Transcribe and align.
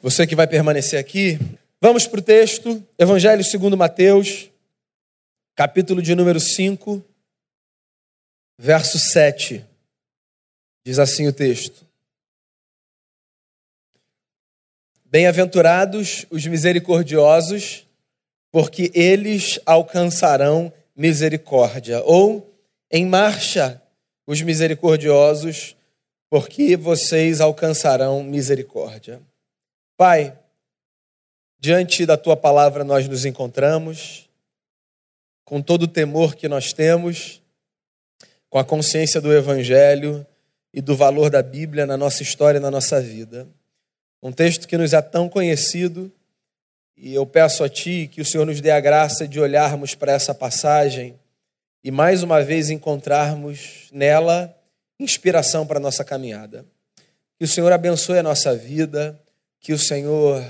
Você 0.00 0.28
que 0.28 0.36
vai 0.36 0.46
permanecer 0.46 0.96
aqui, 0.96 1.40
vamos 1.80 2.06
para 2.06 2.20
o 2.20 2.22
texto, 2.22 2.86
Evangelho 2.96 3.42
segundo 3.42 3.76
Mateus, 3.76 4.48
capítulo 5.56 6.00
de 6.00 6.14
número 6.14 6.38
5, 6.38 7.04
verso 8.56 8.96
7. 8.96 9.66
Diz 10.84 11.00
assim 11.00 11.26
o 11.26 11.32
texto: 11.32 11.84
Bem-aventurados 15.04 16.26
os 16.30 16.46
misericordiosos, 16.46 17.84
porque 18.52 18.92
eles 18.94 19.58
alcançarão 19.66 20.72
misericórdia. 20.94 22.04
Ou, 22.04 22.48
em 22.88 23.04
marcha, 23.04 23.82
os 24.24 24.40
misericordiosos, 24.42 25.74
porque 26.30 26.76
vocês 26.76 27.40
alcançarão 27.40 28.22
misericórdia. 28.22 29.20
Pai, 29.98 30.38
diante 31.58 32.06
da 32.06 32.16
tua 32.16 32.36
palavra 32.36 32.84
nós 32.84 33.08
nos 33.08 33.24
encontramos, 33.24 34.30
com 35.44 35.60
todo 35.60 35.82
o 35.82 35.88
temor 35.88 36.36
que 36.36 36.46
nós 36.46 36.72
temos, 36.72 37.42
com 38.48 38.60
a 38.60 38.64
consciência 38.64 39.20
do 39.20 39.34
Evangelho 39.34 40.24
e 40.72 40.80
do 40.80 40.94
valor 40.94 41.30
da 41.30 41.42
Bíblia 41.42 41.84
na 41.84 41.96
nossa 41.96 42.22
história 42.22 42.58
e 42.58 42.60
na 42.60 42.70
nossa 42.70 43.00
vida. 43.00 43.48
Um 44.22 44.30
texto 44.30 44.68
que 44.68 44.78
nos 44.78 44.92
é 44.92 45.02
tão 45.02 45.28
conhecido, 45.28 46.12
e 46.96 47.12
eu 47.12 47.26
peço 47.26 47.64
a 47.64 47.68
Ti 47.68 48.06
que 48.06 48.20
o 48.20 48.24
Senhor 48.24 48.46
nos 48.46 48.60
dê 48.60 48.70
a 48.70 48.78
graça 48.78 49.26
de 49.26 49.40
olharmos 49.40 49.96
para 49.96 50.12
essa 50.12 50.32
passagem 50.32 51.18
e 51.82 51.90
mais 51.90 52.22
uma 52.22 52.40
vez 52.40 52.70
encontrarmos 52.70 53.88
nela 53.90 54.56
inspiração 54.96 55.66
para 55.66 55.78
a 55.78 55.82
nossa 55.82 56.04
caminhada. 56.04 56.64
Que 57.36 57.44
o 57.44 57.48
Senhor 57.48 57.72
abençoe 57.72 58.20
a 58.20 58.22
nossa 58.22 58.54
vida, 58.54 59.20
que 59.60 59.72
o 59.72 59.78
Senhor 59.78 60.44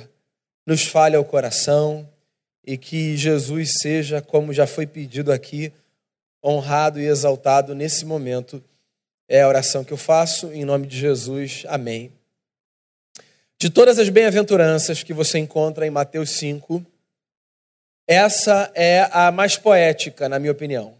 nos 0.66 0.84
fale 0.84 1.16
ao 1.16 1.24
coração 1.24 2.08
e 2.64 2.76
que 2.76 3.16
Jesus 3.16 3.70
seja, 3.80 4.20
como 4.20 4.52
já 4.52 4.66
foi 4.66 4.86
pedido 4.86 5.32
aqui, 5.32 5.72
honrado 6.44 7.00
e 7.00 7.06
exaltado 7.06 7.74
nesse 7.74 8.04
momento. 8.04 8.62
É 9.26 9.42
a 9.42 9.48
oração 9.48 9.84
que 9.84 9.92
eu 9.92 9.96
faço 9.96 10.52
em 10.52 10.64
nome 10.64 10.86
de 10.86 10.98
Jesus. 10.98 11.64
Amém. 11.68 12.12
De 13.58 13.68
todas 13.68 13.98
as 13.98 14.08
bem-aventuranças 14.08 15.02
que 15.02 15.12
você 15.12 15.38
encontra 15.38 15.86
em 15.86 15.90
Mateus 15.90 16.30
5, 16.38 16.84
essa 18.06 18.70
é 18.74 19.08
a 19.12 19.32
mais 19.32 19.56
poética, 19.56 20.28
na 20.28 20.38
minha 20.38 20.52
opinião. 20.52 20.94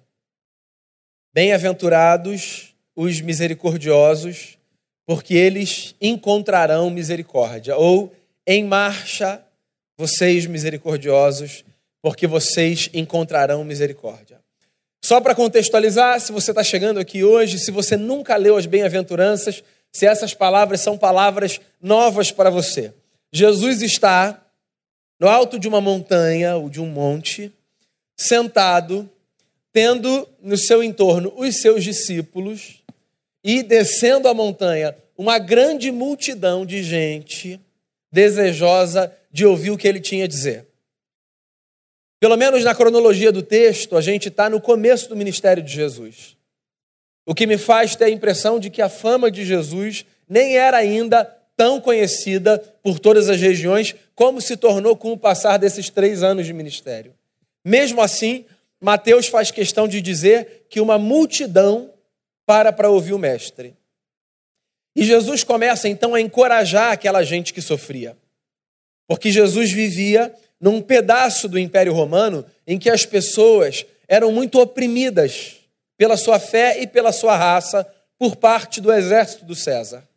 Bem-aventurados 1.33 2.75
os 2.97 3.21
misericordiosos, 3.21 4.58
porque 5.09 5.33
eles 5.33 5.95
encontrarão 6.03 6.91
misericórdia. 6.91 7.75
Ou 7.79 8.13
em 8.47 8.63
marcha, 8.63 9.43
vocês 9.97 10.45
misericordiosos, 10.45 11.65
porque 12.03 12.27
vocês 12.27 12.91
encontrarão 12.93 13.65
misericórdia. 13.65 14.39
Só 15.03 15.19
para 15.19 15.35
contextualizar, 15.35 16.21
se 16.21 16.31
você 16.31 16.51
está 16.51 16.63
chegando 16.63 17.01
aqui 17.01 17.25
hoje, 17.25 17.59
se 17.59 17.71
você 17.71 17.97
nunca 17.97 18.37
leu 18.37 18.59
as 18.59 18.67
bem-aventuranças, 18.67 19.65
se 19.91 20.05
essas 20.05 20.35
palavras 20.35 20.83
são 20.83 20.99
palavras 20.99 21.59
novas 21.81 22.31
para 22.31 22.51
você. 22.51 22.93
Jesus 23.33 23.81
está 23.81 24.47
no 25.19 25.27
alto 25.27 25.59
de 25.59 25.67
uma 25.67 25.81
montanha 25.81 26.57
ou 26.57 26.69
de 26.69 26.83
um 26.83 26.87
monte, 26.87 27.51
sentado, 28.15 29.09
tendo 29.73 30.29
no 30.43 30.59
seu 30.59 30.83
entorno 30.83 31.33
os 31.35 31.63
seus 31.63 31.83
discípulos 31.83 32.78
e 33.43 33.63
descendo 33.63 34.29
a 34.29 34.35
montanha 34.35 34.97
uma 35.17 35.39
grande 35.39 35.91
multidão 35.91 36.65
de 36.65 36.83
gente 36.83 37.61
desejosa 38.11 39.13
de 39.31 39.45
ouvir 39.45 39.71
o 39.71 39.77
que 39.77 39.87
ele 39.87 40.01
tinha 40.01 40.25
a 40.25 40.29
dizer. 40.29 40.67
Pelo 42.21 42.37
menos 42.37 42.65
na 42.65 42.75
cronologia 42.75 43.31
do 43.31 43.43
texto, 43.43 43.97
a 43.97 44.01
gente 44.01 44.29
está 44.29 44.51
no 44.51 44.61
começo 44.61 45.09
do 45.09 45.17
ministério 45.17 45.63
de 45.63 45.73
Jesus. 45.73 46.37
O 47.27 47.35
que 47.35 47.47
me 47.47 47.59
faz 47.59 47.95
ter 47.95 48.07
a 48.07 48.11
impressão 48.11 48.59
de 48.59 48.71
que 48.71 48.83
a 48.83 48.89
fama 48.89 49.31
de 49.31 49.45
Jesus 49.45 50.05
nem 50.29 50.57
era 50.57 50.79
ainda 50.79 51.25
tão 51.57 51.81
conhecida 51.81 52.59
por 52.83 52.99
todas 52.99 53.29
as 53.29 53.41
regiões 53.41 53.95
como 54.15 54.41
se 54.41 54.57
tornou 54.57 54.97
com 54.97 55.13
o 55.13 55.19
passar 55.19 55.59
desses 55.59 55.91
três 55.91 56.23
anos 56.23 56.47
de 56.47 56.53
ministério. 56.53 57.15
Mesmo 57.65 58.01
assim, 58.01 58.45
Mateus 58.81 59.27
faz 59.27 59.51
questão 59.51 59.87
de 59.87 60.01
dizer 60.01 60.67
que 60.71 60.81
uma 60.81 60.99
multidão 60.99 61.91
para 62.49 62.73
para 62.73 62.89
ouvir 62.89 63.13
o 63.13 63.19
Mestre. 63.19 63.77
E 64.97 65.05
Jesus 65.05 65.45
começa 65.45 65.87
então 65.87 66.15
a 66.15 66.21
encorajar 66.21 66.93
aquela 66.93 67.23
gente 67.23 67.53
que 67.53 67.61
sofria. 67.61 68.17
Porque 69.07 69.31
Jesus 69.31 69.71
vivia 69.71 70.35
num 70.59 70.81
pedaço 70.81 71.47
do 71.47 71.59
Império 71.59 71.93
Romano 71.93 72.47
em 72.67 72.79
que 72.79 72.89
as 72.89 73.05
pessoas 73.05 73.85
eram 74.09 74.33
muito 74.33 74.59
oprimidas 74.59 75.59
pela 75.99 76.17
sua 76.17 76.39
fé 76.39 76.81
e 76.81 76.87
pela 76.87 77.13
sua 77.13 77.37
raça 77.37 77.87
por 78.19 78.35
parte 78.35 78.81
do 78.81 78.91
exército 78.91 79.45
do 79.45 79.55
César. 79.55 80.09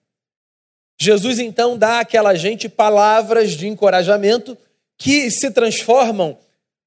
Jesus 1.01 1.37
então 1.37 1.77
dá 1.77 1.99
àquela 1.99 2.33
gente 2.33 2.69
palavras 2.69 3.51
de 3.51 3.67
encorajamento 3.67 4.57
que 4.97 5.29
se 5.29 5.51
transformam 5.51 6.37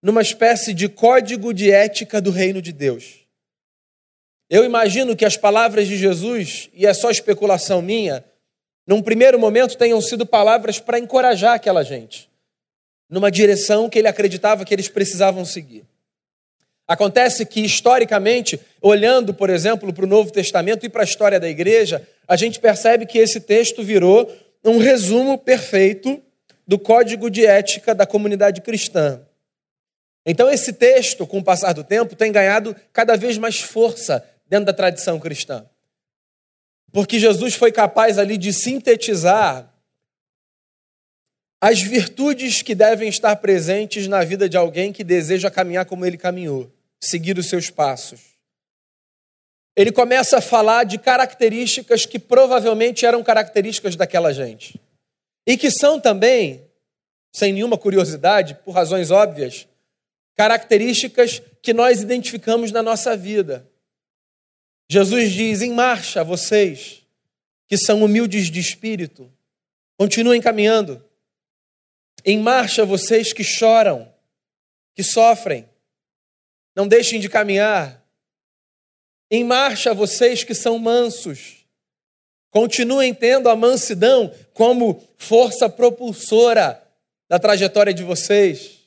numa 0.02 0.22
espécie 0.22 0.72
de 0.72 0.88
código 0.88 1.52
de 1.52 1.70
ética 1.70 2.18
do 2.18 2.30
reino 2.30 2.62
de 2.62 2.72
Deus. 2.72 3.23
Eu 4.54 4.64
imagino 4.64 5.16
que 5.16 5.24
as 5.24 5.36
palavras 5.36 5.88
de 5.88 5.96
Jesus, 5.96 6.70
e 6.72 6.86
é 6.86 6.94
só 6.94 7.10
especulação 7.10 7.82
minha, 7.82 8.24
num 8.86 9.02
primeiro 9.02 9.36
momento 9.36 9.76
tenham 9.76 10.00
sido 10.00 10.24
palavras 10.24 10.78
para 10.78 10.96
encorajar 10.96 11.54
aquela 11.54 11.82
gente, 11.82 12.30
numa 13.10 13.32
direção 13.32 13.90
que 13.90 13.98
ele 13.98 14.06
acreditava 14.06 14.64
que 14.64 14.72
eles 14.72 14.86
precisavam 14.86 15.44
seguir. 15.44 15.82
Acontece 16.86 17.44
que, 17.44 17.62
historicamente, 17.62 18.60
olhando, 18.80 19.34
por 19.34 19.50
exemplo, 19.50 19.92
para 19.92 20.04
o 20.04 20.08
Novo 20.08 20.30
Testamento 20.30 20.86
e 20.86 20.88
para 20.88 21.02
a 21.02 21.04
história 21.04 21.40
da 21.40 21.48
igreja, 21.48 22.06
a 22.28 22.36
gente 22.36 22.60
percebe 22.60 23.06
que 23.06 23.18
esse 23.18 23.40
texto 23.40 23.82
virou 23.82 24.32
um 24.64 24.78
resumo 24.78 25.36
perfeito 25.36 26.22
do 26.64 26.78
código 26.78 27.28
de 27.28 27.44
ética 27.44 27.92
da 27.92 28.06
comunidade 28.06 28.60
cristã. 28.60 29.20
Então, 30.24 30.48
esse 30.48 30.72
texto, 30.72 31.26
com 31.26 31.40
o 31.40 31.44
passar 31.44 31.72
do 31.72 31.82
tempo, 31.82 32.14
tem 32.14 32.30
ganhado 32.30 32.76
cada 32.92 33.16
vez 33.16 33.36
mais 33.36 33.58
força 33.58 34.24
dentro 34.46 34.66
da 34.66 34.72
tradição 34.72 35.18
cristã. 35.18 35.66
Porque 36.92 37.18
Jesus 37.18 37.54
foi 37.54 37.72
capaz 37.72 38.18
ali 38.18 38.38
de 38.38 38.52
sintetizar 38.52 39.72
as 41.60 41.80
virtudes 41.80 42.62
que 42.62 42.74
devem 42.74 43.08
estar 43.08 43.34
presentes 43.36 44.06
na 44.06 44.22
vida 44.22 44.48
de 44.48 44.56
alguém 44.56 44.92
que 44.92 45.02
deseja 45.02 45.50
caminhar 45.50 45.86
como 45.86 46.04
ele 46.04 46.18
caminhou, 46.18 46.70
seguir 47.02 47.38
os 47.38 47.48
seus 47.48 47.70
passos. 47.70 48.20
Ele 49.74 49.90
começa 49.90 50.38
a 50.38 50.42
falar 50.42 50.84
de 50.84 50.98
características 50.98 52.06
que 52.06 52.18
provavelmente 52.18 53.04
eram 53.04 53.24
características 53.24 53.96
daquela 53.96 54.32
gente. 54.32 54.80
E 55.46 55.56
que 55.56 55.70
são 55.70 55.98
também, 55.98 56.64
sem 57.32 57.52
nenhuma 57.52 57.76
curiosidade, 57.76 58.54
por 58.64 58.72
razões 58.72 59.10
óbvias, 59.10 59.66
características 60.36 61.42
que 61.60 61.72
nós 61.72 62.00
identificamos 62.00 62.70
na 62.70 62.82
nossa 62.82 63.16
vida. 63.16 63.68
Jesus 64.88 65.32
diz: 65.32 65.62
em 65.62 65.72
marcha, 65.72 66.22
vocês 66.22 67.02
que 67.66 67.76
são 67.78 68.02
humildes 68.04 68.50
de 68.50 68.60
espírito, 68.60 69.32
continuem 69.96 70.40
caminhando. 70.40 71.02
Em 72.24 72.38
marcha 72.38 72.84
vocês 72.84 73.32
que 73.32 73.42
choram, 73.42 74.12
que 74.94 75.02
sofrem, 75.02 75.68
não 76.74 76.86
deixem 76.86 77.20
de 77.20 77.28
caminhar. 77.28 78.02
Em 79.30 79.42
marcha 79.42 79.94
vocês 79.94 80.44
que 80.44 80.54
são 80.54 80.78
mansos, 80.78 81.66
continuem 82.50 83.12
tendo 83.12 83.48
a 83.48 83.56
mansidão 83.56 84.32
como 84.52 85.02
força 85.16 85.68
propulsora 85.68 86.80
da 87.28 87.38
trajetória 87.38 87.92
de 87.92 88.02
vocês. 88.02 88.78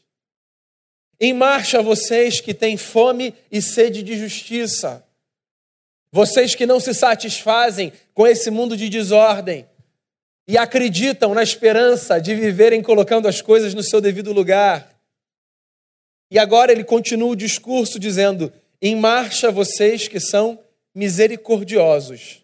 Em 1.20 1.34
marcha 1.34 1.82
vocês 1.82 2.40
que 2.40 2.54
têm 2.54 2.78
fome 2.78 3.34
e 3.52 3.62
sede 3.62 4.04
de 4.04 4.18
justiça, 4.18 5.07
vocês 6.18 6.56
que 6.56 6.66
não 6.66 6.80
se 6.80 6.96
satisfazem 6.96 7.94
com 8.12 8.26
esse 8.26 8.50
mundo 8.50 8.76
de 8.76 8.90
desordem, 8.90 9.70
e 10.48 10.58
acreditam 10.58 11.32
na 11.36 11.44
esperança 11.44 12.20
de 12.20 12.34
viverem 12.34 12.82
colocando 12.82 13.28
as 13.28 13.40
coisas 13.40 13.76
no 13.76 13.84
seu 13.84 14.02
devido 14.02 14.34
lugar. 14.34 15.00
E 16.32 16.40
agora 16.40 16.72
ele 16.72 16.84
continua 16.84 17.30
o 17.30 17.36
discurso 17.36 18.00
dizendo: 18.00 18.52
Em 18.82 18.96
marcha 18.96 19.52
vocês 19.52 20.08
que 20.08 20.20
são 20.20 20.60
misericordiosos, 20.96 22.44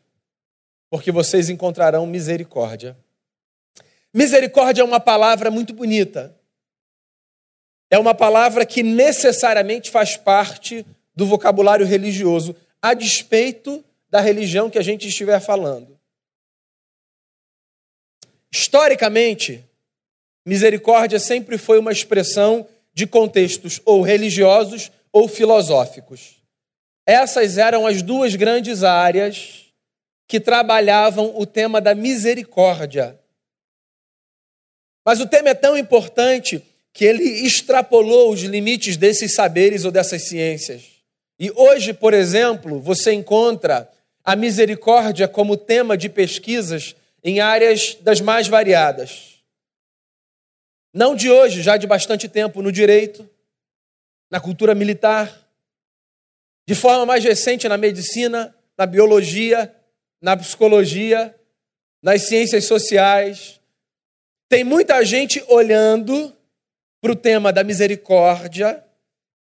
porque 0.88 1.12
vocês 1.12 1.50
encontrarão 1.50 2.06
misericórdia. 2.06 2.96
Misericórdia 4.14 4.84
é 4.84 4.86
uma 4.86 5.00
palavra 5.00 5.50
muito 5.50 5.74
bonita. 5.74 6.38
É 7.90 7.98
uma 7.98 8.14
palavra 8.14 8.68
que 8.68 8.84
necessariamente 8.84 9.90
faz 9.90 10.16
parte 10.16 10.86
do 11.16 11.25
vocabulário 11.25 11.88
religioso, 11.88 12.56
a 12.83 12.94
despeito 12.94 13.81
da 14.09 14.19
religião 14.19 14.69
que 14.69 14.77
a 14.77 14.81
gente 14.81 15.07
estiver 15.07 15.39
falando. 15.39 15.97
Historicamente, 18.51 19.63
misericórdia 20.45 21.18
sempre 21.18 21.57
foi 21.57 21.80
uma 21.80 21.94
expressão 21.94 22.68
de 22.94 23.07
contextos 23.07 23.80
ou 23.85 24.01
religiosos 24.01 24.91
ou 25.13 25.30
filosóficos. 25.30 26.44
Essas 27.07 27.57
eram 27.57 27.88
as 27.88 28.01
duas 28.01 28.35
grandes 28.35 28.83
áreas 28.83 29.74
que 30.27 30.39
trabalhavam 30.39 31.33
o 31.38 31.45
tema 31.45 31.79
da 31.79 31.95
misericórdia. 31.95 33.18
Mas 35.06 35.21
o 35.21 35.27
tema 35.27 35.50
é 35.50 35.53
tão 35.53 35.77
importante 35.77 36.62
que 36.91 37.06
ele 37.06 37.24
extrapolou 37.24 38.31
os 38.33 38.41
limites 38.41 38.97
desses 38.97 39.33
saberes 39.33 39.86
ou 39.86 39.91
dessas 39.91 40.27
ciências. 40.27 40.93
E 41.39 41.51
hoje, 41.51 41.94
por 41.94 42.13
exemplo, 42.13 42.80
você 42.80 43.13
encontra 43.13 43.89
a 44.24 44.35
misericórdia 44.35 45.27
como 45.27 45.57
tema 45.57 45.97
de 45.97 46.09
pesquisas 46.09 46.95
em 47.24 47.39
áreas 47.39 47.97
das 48.01 48.21
mais 48.21 48.47
variadas. 48.47 49.44
Não 50.94 51.15
de 51.15 51.30
hoje, 51.30 51.62
já 51.62 51.75
de 51.75 51.88
bastante 51.88 52.30
tempo, 52.30 52.62
no 52.62 52.71
direito, 52.71 53.27
na 54.30 54.39
cultura 54.39 54.75
militar, 54.75 55.44
de 56.68 56.75
forma 56.75 57.06
mais 57.06 57.24
recente 57.24 57.68
na 57.68 57.77
medicina, 57.77 58.56
na 58.77 58.86
biologia, 58.86 59.74
na 60.21 60.38
psicologia, 60.38 61.36
nas 62.01 62.24
ciências 62.24 62.65
sociais. 62.65 63.59
Tem 64.47 64.63
muita 64.63 65.03
gente 65.03 65.44
olhando 65.47 66.36
para 67.01 67.12
o 67.12 67.15
tema 67.15 67.51
da 67.51 67.63
misericórdia 67.63 68.83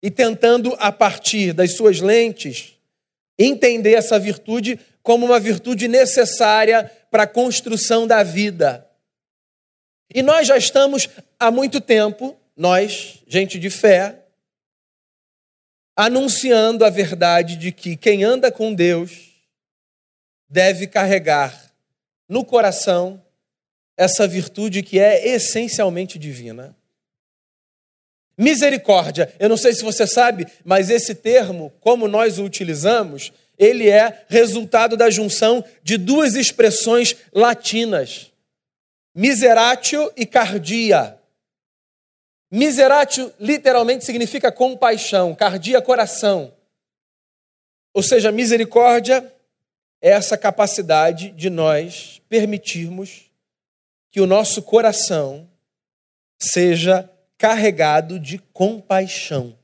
e 0.02 0.10
tentando, 0.10 0.76
a 0.80 0.92
partir 0.92 1.54
das 1.54 1.76
suas 1.76 2.00
lentes, 2.00 2.76
entender 3.38 3.94
essa 3.94 4.20
virtude 4.20 4.80
como 5.02 5.26
uma 5.26 5.40
virtude 5.40 5.88
necessária 5.88 6.90
para 7.10 7.24
a 7.24 7.28
construção 7.28 8.06
da 8.06 8.24
vida. 8.24 8.88
E 10.14 10.22
nós 10.22 10.48
já 10.48 10.58
estamos 10.58 11.08
há 11.40 11.52
muito 11.52 11.80
tempo, 11.80 12.38
nós, 12.56 13.20
gente 13.28 13.60
de 13.60 13.70
fé, 13.70 14.26
anunciando 15.96 16.86
a 16.86 16.90
verdade 16.90 17.56
de 17.56 17.72
que 17.72 17.98
quem 17.98 18.24
anda 18.24 18.52
com 18.52 18.74
Deus 18.74 19.30
deve 20.50 20.88
carregar 20.88 21.74
no 22.28 22.46
coração 22.46 23.22
essa 23.98 24.26
virtude 24.28 24.82
que 24.82 24.98
é 24.98 25.28
essencialmente 25.28 26.18
divina. 26.18 26.76
Misericórdia, 28.40 29.36
eu 29.38 29.50
não 29.50 29.58
sei 29.58 29.74
se 29.74 29.84
você 29.84 30.08
sabe, 30.08 30.48
mas 30.64 30.90
esse 30.90 31.14
termo, 31.14 31.74
como 31.82 32.08
nós 32.08 32.40
o 32.40 32.46
utilizamos, 32.46 33.34
ele 33.58 33.90
é 33.90 34.26
resultado 34.30 34.96
da 34.96 35.10
junção 35.10 35.62
de 35.84 35.98
duas 35.98 36.36
expressões 36.36 37.18
latinas: 37.34 38.32
miseratio 39.14 40.10
e 40.16 40.26
cardia. 40.26 41.20
Miseratio 42.50 43.30
literalmente 43.38 44.06
significa 44.06 44.54
compaixão, 44.54 45.36
cardia, 45.36 45.82
coração. 45.82 46.54
Ou 47.94 48.02
seja, 48.02 48.32
misericórdia 48.32 49.36
é 50.02 50.12
essa 50.12 50.38
capacidade 50.38 51.32
de 51.32 51.50
nós 51.50 52.22
permitirmos 52.30 53.30
que 54.10 54.22
o 54.22 54.26
nosso 54.26 54.62
coração 54.62 55.46
seja 56.42 57.12
carregado 57.40 58.20
de 58.20 58.38
compaixão. 58.38 59.58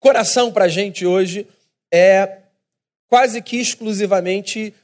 Coração 0.00 0.50
para 0.50 0.64
a 0.64 0.68
gente 0.68 1.04
hoje 1.04 1.46
é 1.92 2.44
quase 3.08 3.42
que 3.42 3.58
exclusivamente 3.58 4.74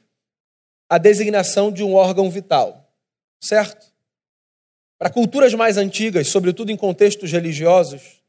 a 0.87 0.99
designação 0.99 1.71
de 1.71 1.83
um 1.83 1.95
órgão 1.95 2.29
vital, 2.29 2.93
certo? 3.41 3.91
Para 4.99 5.09
culturas 5.09 5.53
mais 5.55 5.77
antigas, 5.77 6.27
sobretudo 6.27 6.71
em 6.71 6.77
contextos 6.77 7.31
religiosos, 7.31 8.21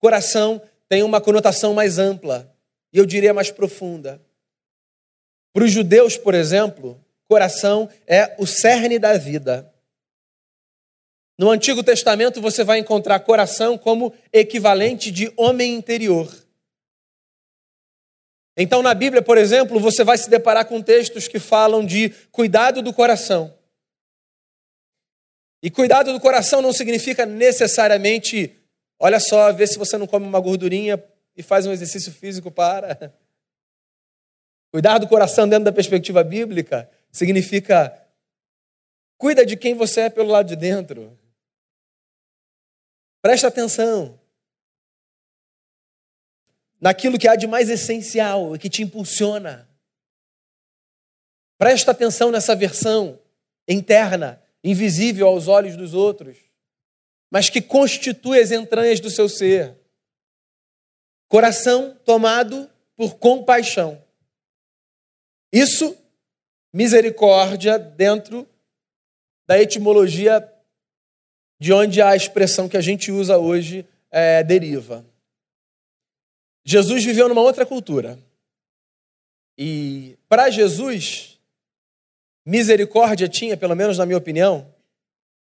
coração 0.00 0.62
tem 0.88 1.02
uma 1.02 1.20
conotação 1.20 1.74
mais 1.74 1.98
ampla 1.98 2.56
e 2.90 2.96
eu 2.96 3.04
diria 3.04 3.34
mais 3.34 3.50
profunda. 3.50 4.18
Para 5.52 5.64
os 5.64 5.70
judeus, 5.70 6.16
por 6.16 6.34
exemplo, 6.34 6.98
coração 7.28 7.88
é 8.06 8.34
o 8.38 8.46
cerne 8.46 8.98
da 8.98 9.18
vida. 9.18 9.73
No 11.38 11.50
Antigo 11.50 11.82
Testamento 11.82 12.40
você 12.40 12.62
vai 12.62 12.78
encontrar 12.78 13.18
coração 13.20 13.76
como 13.76 14.14
equivalente 14.32 15.10
de 15.10 15.32
homem 15.36 15.74
interior. 15.74 16.32
Então, 18.56 18.82
na 18.82 18.94
Bíblia, 18.94 19.20
por 19.20 19.36
exemplo, 19.36 19.80
você 19.80 20.04
vai 20.04 20.16
se 20.16 20.30
deparar 20.30 20.66
com 20.66 20.80
textos 20.80 21.26
que 21.26 21.40
falam 21.40 21.84
de 21.84 22.10
cuidado 22.30 22.82
do 22.82 22.92
coração. 22.92 23.52
E 25.60 25.70
cuidado 25.70 26.12
do 26.12 26.20
coração 26.20 26.62
não 26.62 26.72
significa 26.72 27.26
necessariamente, 27.26 28.54
olha 28.98 29.18
só, 29.18 29.52
vê 29.52 29.66
se 29.66 29.76
você 29.76 29.98
não 29.98 30.06
come 30.06 30.24
uma 30.24 30.38
gordurinha 30.38 31.02
e 31.36 31.42
faz 31.42 31.66
um 31.66 31.72
exercício 31.72 32.12
físico 32.12 32.50
para. 32.50 33.12
Cuidar 34.70 34.98
do 34.98 35.08
coração 35.08 35.48
dentro 35.48 35.64
da 35.64 35.72
perspectiva 35.72 36.22
bíblica 36.22 36.90
significa 37.10 37.96
cuida 39.16 39.46
de 39.46 39.56
quem 39.56 39.74
você 39.74 40.02
é 40.02 40.10
pelo 40.10 40.30
lado 40.30 40.48
de 40.48 40.56
dentro. 40.56 41.16
Presta 43.24 43.48
atenção 43.48 44.20
naquilo 46.78 47.18
que 47.18 47.26
há 47.26 47.34
de 47.34 47.46
mais 47.46 47.70
essencial 47.70 48.54
e 48.54 48.58
que 48.58 48.68
te 48.68 48.82
impulsiona. 48.82 49.66
Presta 51.56 51.92
atenção 51.92 52.30
nessa 52.30 52.54
versão 52.54 53.18
interna, 53.66 54.42
invisível 54.62 55.26
aos 55.26 55.48
olhos 55.48 55.74
dos 55.74 55.94
outros, 55.94 56.36
mas 57.30 57.48
que 57.48 57.62
constitui 57.62 58.40
as 58.40 58.50
entranhas 58.50 59.00
do 59.00 59.08
seu 59.08 59.26
ser. 59.26 59.74
Coração 61.26 61.98
tomado 62.04 62.70
por 62.94 63.14
compaixão. 63.16 64.04
Isso, 65.50 65.96
misericórdia, 66.70 67.78
dentro 67.78 68.46
da 69.46 69.58
etimologia 69.58 70.42
de 71.58 71.72
onde 71.72 72.02
a 72.02 72.14
expressão 72.14 72.68
que 72.68 72.76
a 72.76 72.80
gente 72.80 73.10
usa 73.10 73.38
hoje 73.38 73.86
é, 74.10 74.42
deriva. 74.42 75.04
Jesus 76.64 77.04
viveu 77.04 77.28
numa 77.28 77.42
outra 77.42 77.66
cultura. 77.66 78.18
E 79.56 80.16
para 80.28 80.50
Jesus, 80.50 81.38
misericórdia 82.44 83.28
tinha, 83.28 83.56
pelo 83.56 83.76
menos 83.76 83.98
na 83.98 84.06
minha 84.06 84.18
opinião, 84.18 84.66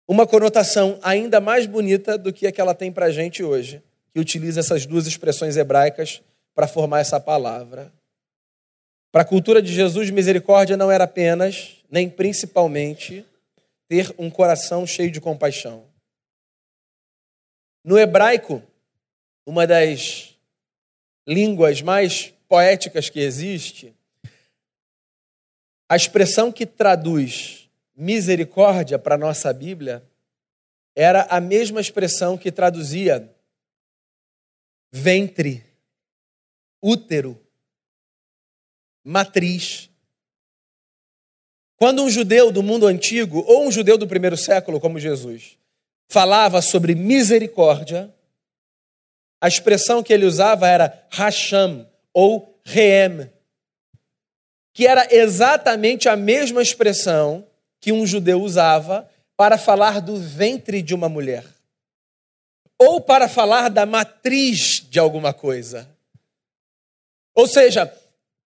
uma 0.07 0.27
conotação 0.27 0.99
ainda 1.01 1.41
mais 1.41 1.65
bonita 1.65 2.17
do 2.17 2.31
que 2.31 2.47
a 2.47 2.51
que 2.51 2.61
ela 2.61 2.73
tem 2.73 2.91
para 2.91 3.07
a 3.07 3.11
gente 3.11 3.43
hoje, 3.43 3.81
que 4.13 4.19
utiliza 4.19 4.59
essas 4.59 4.85
duas 4.85 5.07
expressões 5.07 5.57
hebraicas 5.57 6.21
para 6.55 6.67
formar 6.67 6.99
essa 6.99 7.19
palavra. 7.19 7.91
Para 9.11 9.21
a 9.21 9.25
cultura 9.25 9.61
de 9.61 9.73
Jesus, 9.73 10.09
misericórdia 10.09 10.77
não 10.77 10.91
era 10.91 11.05
apenas, 11.05 11.77
nem 11.89 12.09
principalmente, 12.09 13.25
ter 13.87 14.13
um 14.17 14.29
coração 14.29 14.85
cheio 14.85 15.11
de 15.11 15.21
compaixão. 15.21 15.85
No 17.87 17.97
hebraico, 17.97 18.61
uma 19.45 19.65
das 19.65 20.35
línguas 21.25 21.81
mais 21.81 22.33
poéticas 22.45 23.09
que 23.09 23.21
existe, 23.21 23.95
a 25.87 25.95
expressão 25.95 26.51
que 26.51 26.65
traduz 26.65 27.69
misericórdia 27.95 28.99
para 28.99 29.15
a 29.15 29.17
nossa 29.17 29.53
Bíblia 29.53 30.03
era 30.93 31.27
a 31.29 31.39
mesma 31.39 31.79
expressão 31.79 32.37
que 32.37 32.51
traduzia 32.51 33.33
ventre, 34.91 35.63
útero, 36.81 37.41
matriz. 39.01 39.89
Quando 41.77 42.03
um 42.03 42.09
judeu 42.09 42.51
do 42.51 42.61
mundo 42.61 42.85
antigo, 42.85 43.45
ou 43.47 43.65
um 43.65 43.71
judeu 43.71 43.97
do 43.97 44.09
primeiro 44.09 44.35
século, 44.35 44.77
como 44.77 44.99
Jesus, 44.99 45.57
falava 46.07 46.61
sobre 46.61 46.95
misericórdia, 46.95 48.13
a 49.41 49.47
expressão 49.47 50.01
que 50.01 50.11
ele 50.11 50.25
usava 50.25 50.67
era 50.67 51.05
Hasham 51.11 51.87
ou 52.13 52.59
Reem, 52.63 53.29
que 54.73 54.87
era 54.87 55.07
exatamente 55.13 56.09
a 56.09 56.15
mesma 56.15 56.61
expressão 56.61 57.47
que 57.79 57.91
um 57.91 58.05
judeu 58.05 58.41
usava 58.41 59.09
para 59.35 59.57
falar 59.57 60.01
do 60.01 60.17
ventre 60.17 60.81
de 60.81 60.95
uma 60.95 61.07
mulher, 61.07 61.45
ou 62.79 62.99
para 62.99 63.29
falar 63.29 63.69
da 63.69 63.85
matriz 63.85 64.85
de 64.89 64.99
alguma 64.99 65.33
coisa. 65.33 65.87
Ou 67.35 67.47
seja, 67.47 67.93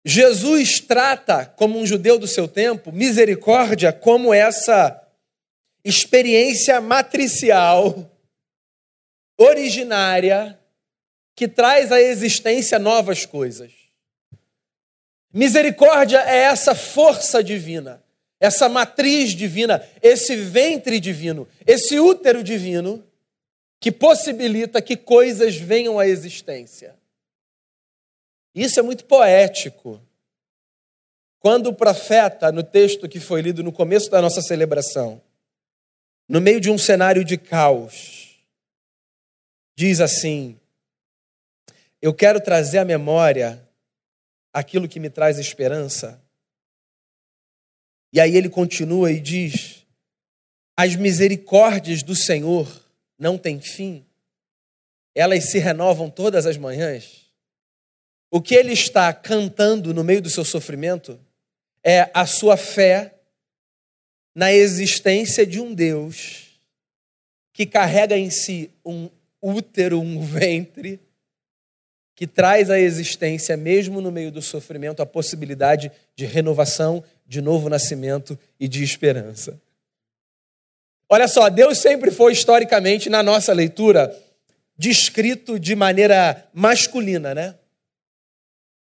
Jesus 0.05 0.79
trata, 0.79 1.45
como 1.45 1.77
um 1.77 1.85
judeu 1.85 2.17
do 2.17 2.27
seu 2.27 2.47
tempo, 2.47 2.91
misericórdia 2.93 3.91
como 3.91 4.33
essa 4.33 5.06
experiência 5.87 6.81
matricial, 6.81 8.11
originária, 9.37 10.59
que 11.33 11.47
traz 11.47 11.93
à 11.93 12.01
existência 12.01 12.77
novas 12.77 13.25
coisas. 13.25 13.71
Misericórdia 15.33 16.17
é 16.27 16.39
essa 16.39 16.75
força 16.75 17.41
divina, 17.41 18.03
essa 18.37 18.67
matriz 18.67 19.31
divina, 19.31 19.87
esse 20.01 20.35
ventre 20.35 20.99
divino, 20.99 21.47
esse 21.65 21.97
útero 21.99 22.43
divino 22.43 23.01
que 23.79 23.91
possibilita 23.91 24.81
que 24.81 24.97
coisas 24.97 25.55
venham 25.55 25.97
à 25.97 26.05
existência. 26.05 26.95
Isso 28.53 28.77
é 28.77 28.83
muito 28.83 29.05
poético. 29.05 30.01
Quando 31.39 31.67
o 31.67 31.73
profeta, 31.73 32.51
no 32.51 32.63
texto 32.63 33.07
que 33.07 33.21
foi 33.21 33.41
lido 33.41 33.63
no 33.63 33.71
começo 33.71 34.09
da 34.09 34.21
nossa 34.21 34.41
celebração, 34.41 35.21
no 36.27 36.41
meio 36.41 36.59
de 36.59 36.69
um 36.69 36.77
cenário 36.77 37.23
de 37.23 37.37
caos, 37.37 38.37
diz 39.75 40.01
assim: 40.01 40.59
Eu 42.01 42.13
quero 42.13 42.41
trazer 42.41 42.79
à 42.79 42.85
memória 42.85 43.65
aquilo 44.51 44.87
que 44.87 44.99
me 44.99 45.09
traz 45.09 45.37
esperança. 45.37 46.21
E 48.11 48.19
aí 48.19 48.35
ele 48.35 48.49
continua 48.49 49.11
e 49.11 49.19
diz: 49.19 49.85
As 50.75 50.95
misericórdias 50.95 52.03
do 52.03 52.15
Senhor 52.15 52.67
não 53.17 53.37
têm 53.37 53.61
fim, 53.61 54.05
elas 55.15 55.45
se 55.45 55.59
renovam 55.59 56.09
todas 56.09 56.45
as 56.45 56.57
manhãs. 56.57 57.25
O 58.29 58.41
que 58.41 58.53
ele 58.53 58.73
está 58.73 59.13
cantando 59.13 59.93
no 59.93 60.03
meio 60.03 60.21
do 60.21 60.29
seu 60.29 60.43
sofrimento 60.43 61.19
é 61.83 62.11
a 62.13 62.25
sua 62.25 62.57
fé 62.57 63.16
na 64.37 64.53
existência 64.53 65.47
de 65.47 65.59
um 65.59 65.73
Deus 65.73 66.59
que 67.51 67.65
carrega 67.65 68.15
em 68.15 68.29
si 68.29 68.69
um 68.85 69.09
útero, 69.41 69.99
um 69.99 70.21
ventre, 70.21 70.99
que 72.15 72.27
traz 72.27 72.69
à 72.69 72.79
existência, 72.79 73.57
mesmo 73.57 73.99
no 73.99 74.11
meio 74.11 74.31
do 74.31 74.39
sofrimento, 74.39 75.01
a 75.01 75.07
possibilidade 75.07 75.91
de 76.15 76.27
renovação, 76.27 77.03
de 77.25 77.41
novo 77.41 77.67
nascimento 77.67 78.37
e 78.59 78.67
de 78.67 78.83
esperança. 78.83 79.59
Olha 81.09 81.27
só, 81.27 81.49
Deus 81.49 81.79
sempre 81.79 82.11
foi 82.11 82.33
historicamente, 82.33 83.09
na 83.09 83.23
nossa 83.23 83.51
leitura, 83.53 84.15
descrito 84.77 85.59
de 85.59 85.75
maneira 85.75 86.47
masculina, 86.53 87.33
né? 87.33 87.55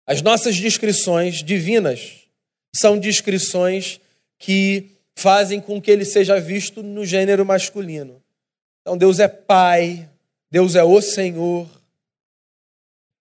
As 0.05 0.21
nossas 0.21 0.57
descrições 0.57 1.41
divinas 1.41 2.27
são 2.75 2.99
descrições 2.99 4.01
que 4.37 4.98
fazem 5.19 5.59
com 5.59 5.81
que 5.81 5.91
ele 5.91 6.05
seja 6.05 6.39
visto 6.39 6.81
no 6.81 7.05
gênero 7.05 7.45
masculino. 7.45 8.21
Então, 8.81 8.97
Deus 8.97 9.19
é 9.19 9.27
Pai, 9.27 10.09
Deus 10.49 10.75
é 10.75 10.83
o 10.83 11.01
Senhor. 11.01 11.67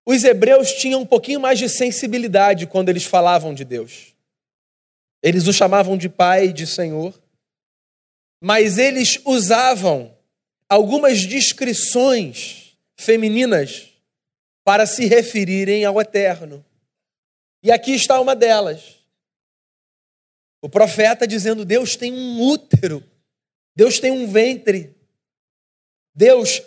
Os 0.07 0.25
hebreus 0.25 0.73
tinham 0.73 1.02
um 1.02 1.07
pouquinho 1.07 1.40
mais 1.40 1.59
de 1.59 1.69
sensibilidade 1.69 2.67
quando 2.67 2.88
eles 2.88 3.05
falavam 3.05 3.52
de 3.52 3.64
Deus. 3.64 4.14
Eles 5.23 5.47
o 5.47 5.52
chamavam 5.52 5.97
de 5.99 6.09
Pai 6.09 6.47
e 6.47 6.52
de 6.52 6.67
Senhor, 6.67 7.12
mas 8.40 8.78
eles 8.78 9.21
usavam 9.25 10.17
algumas 10.69 11.26
descrições 11.26 12.78
femininas 12.97 13.88
para 14.64 14.87
se 14.87 15.07
referirem 15.07 15.85
ao 15.85 16.00
Eterno. 16.00 16.64
E 17.62 17.73
aqui 17.73 17.93
está 17.93 18.21
uma 18.21 18.37
delas. 18.37 18.98
O 20.61 20.69
profeta 20.69 21.27
dizendo: 21.27 21.65
Deus 21.65 21.97
tem 21.97 22.12
um 22.12 22.41
útero, 22.41 23.03
Deus 23.75 23.99
tem 23.99 24.11
um 24.11 24.27
ventre, 24.27 24.95
Deus 26.15 26.62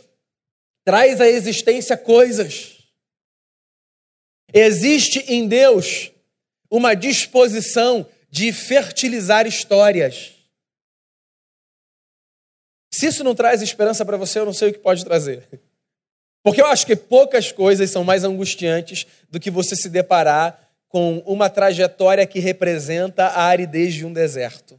traz 0.83 1.19
à 1.19 1.27
existência 1.27 1.97
coisas. 1.97 2.77
Existe 4.53 5.19
em 5.27 5.47
Deus 5.47 6.11
uma 6.69 6.93
disposição 6.93 8.07
de 8.29 8.51
fertilizar 8.53 9.45
histórias. 9.45 10.33
Se 12.93 13.07
isso 13.07 13.23
não 13.23 13.35
traz 13.35 13.61
esperança 13.61 14.05
para 14.05 14.17
você, 14.17 14.39
eu 14.39 14.45
não 14.45 14.53
sei 14.53 14.69
o 14.69 14.73
que 14.73 14.79
pode 14.79 15.03
trazer. 15.03 15.47
Porque 16.43 16.61
eu 16.61 16.65
acho 16.65 16.85
que 16.85 16.95
poucas 16.95 17.51
coisas 17.51 17.89
são 17.89 18.03
mais 18.03 18.23
angustiantes 18.23 19.05
do 19.29 19.39
que 19.39 19.51
você 19.51 19.75
se 19.75 19.89
deparar 19.89 20.70
com 20.91 21.19
uma 21.19 21.49
trajetória 21.49 22.27
que 22.27 22.39
representa 22.39 23.27
a 23.27 23.43
aridez 23.43 23.93
de 23.93 24.05
um 24.05 24.11
deserto. 24.11 24.77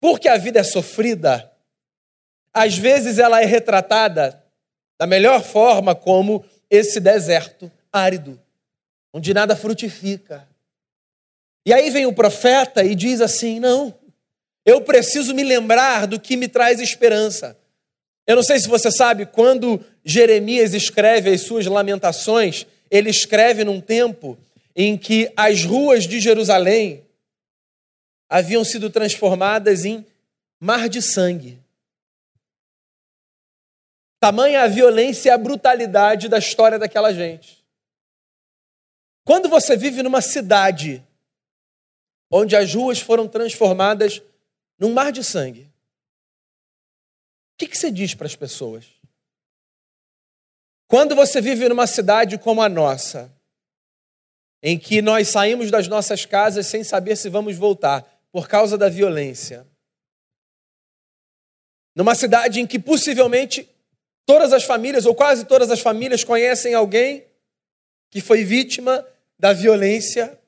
Porque 0.00 0.28
a 0.28 0.36
vida 0.36 0.60
é 0.60 0.62
sofrida, 0.62 1.50
às 2.54 2.78
vezes 2.78 3.18
ela 3.18 3.42
é 3.42 3.44
retratada 3.44 4.40
da 5.00 5.06
melhor 5.06 5.42
forma 5.42 5.94
como 5.94 6.44
esse 6.70 7.00
deserto 7.00 7.70
árido, 7.92 8.40
onde 9.12 9.34
nada 9.34 9.56
frutifica. 9.56 10.48
E 11.66 11.72
aí 11.72 11.90
vem 11.90 12.06
o 12.06 12.14
profeta 12.14 12.84
e 12.84 12.94
diz 12.94 13.20
assim: 13.20 13.58
não, 13.58 13.92
eu 14.64 14.82
preciso 14.82 15.34
me 15.34 15.42
lembrar 15.42 16.06
do 16.06 16.20
que 16.20 16.36
me 16.36 16.46
traz 16.46 16.80
esperança. 16.80 17.58
Eu 18.24 18.36
não 18.36 18.42
sei 18.44 18.60
se 18.60 18.68
você 18.68 18.90
sabe, 18.90 19.26
quando 19.26 19.84
Jeremias 20.04 20.74
escreve 20.74 21.30
as 21.30 21.42
suas 21.42 21.66
lamentações, 21.66 22.66
ele 22.88 23.10
escreve 23.10 23.64
num 23.64 23.80
tempo 23.80 24.38
em 24.74 24.96
que 24.96 25.32
as 25.36 25.64
ruas 25.64 26.04
de 26.06 26.20
Jerusalém 26.20 27.06
haviam 28.28 28.64
sido 28.64 28.88
transformadas 28.88 29.84
em 29.84 30.06
mar 30.58 30.88
de 30.88 31.02
sangue. 31.02 31.60
Tamanha 34.18 34.62
a 34.62 34.68
violência 34.68 35.28
e 35.28 35.32
a 35.32 35.36
brutalidade 35.36 36.28
da 36.28 36.38
história 36.38 36.78
daquela 36.78 37.12
gente. 37.12 37.62
Quando 39.24 39.48
você 39.48 39.76
vive 39.76 40.02
numa 40.02 40.20
cidade 40.20 41.04
onde 42.30 42.56
as 42.56 42.74
ruas 42.74 43.00
foram 43.00 43.28
transformadas 43.28 44.22
num 44.78 44.92
mar 44.92 45.12
de 45.12 45.22
sangue, 45.22 45.62
o 45.62 47.58
que, 47.58 47.68
que 47.68 47.76
você 47.76 47.90
diz 47.90 48.14
para 48.14 48.26
as 48.26 48.34
pessoas? 48.34 48.86
Quando 50.88 51.14
você 51.14 51.40
vive 51.40 51.68
numa 51.68 51.86
cidade 51.86 52.38
como 52.38 52.62
a 52.62 52.68
nossa, 52.68 53.32
em 54.62 54.78
que 54.78 55.02
nós 55.02 55.28
saímos 55.28 55.70
das 55.70 55.88
nossas 55.88 56.24
casas 56.24 56.66
sem 56.66 56.84
saber 56.84 57.16
se 57.16 57.28
vamos 57.28 57.56
voltar 57.56 58.02
por 58.30 58.48
causa 58.48 58.78
da 58.78 58.88
violência. 58.88 59.66
Numa 61.94 62.14
cidade 62.14 62.60
em 62.60 62.66
que 62.66 62.78
possivelmente 62.78 63.68
todas 64.24 64.52
as 64.52 64.64
famílias, 64.64 65.04
ou 65.04 65.14
quase 65.14 65.44
todas 65.44 65.70
as 65.70 65.80
famílias, 65.80 66.22
conhecem 66.22 66.74
alguém 66.74 67.26
que 68.08 68.20
foi 68.20 68.44
vítima 68.44 69.06
da 69.38 69.52
violência 69.52 70.38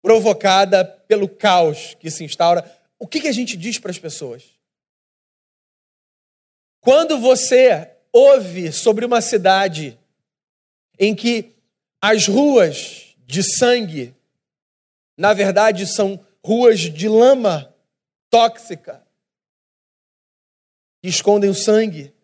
provocada 0.00 0.84
pelo 0.84 1.28
caos 1.28 1.94
que 1.98 2.10
se 2.10 2.24
instaura. 2.24 2.64
O 2.98 3.06
que, 3.06 3.20
que 3.20 3.28
a 3.28 3.32
gente 3.32 3.56
diz 3.56 3.78
para 3.78 3.90
as 3.90 3.98
pessoas? 3.98 4.44
Quando 6.80 7.18
você 7.18 7.90
ouve 8.12 8.72
sobre 8.72 9.04
uma 9.04 9.20
cidade 9.20 9.98
em 10.98 11.14
que 11.14 11.57
as 12.00 12.26
ruas 12.26 13.16
de 13.26 13.42
sangue, 13.42 14.14
na 15.16 15.34
verdade, 15.34 15.86
são 15.86 16.24
ruas 16.44 16.80
de 16.80 17.08
lama 17.08 17.74
tóxica 18.30 19.06
que 21.02 21.08
escondem 21.08 21.50
o 21.50 21.54
sangue 21.54 22.14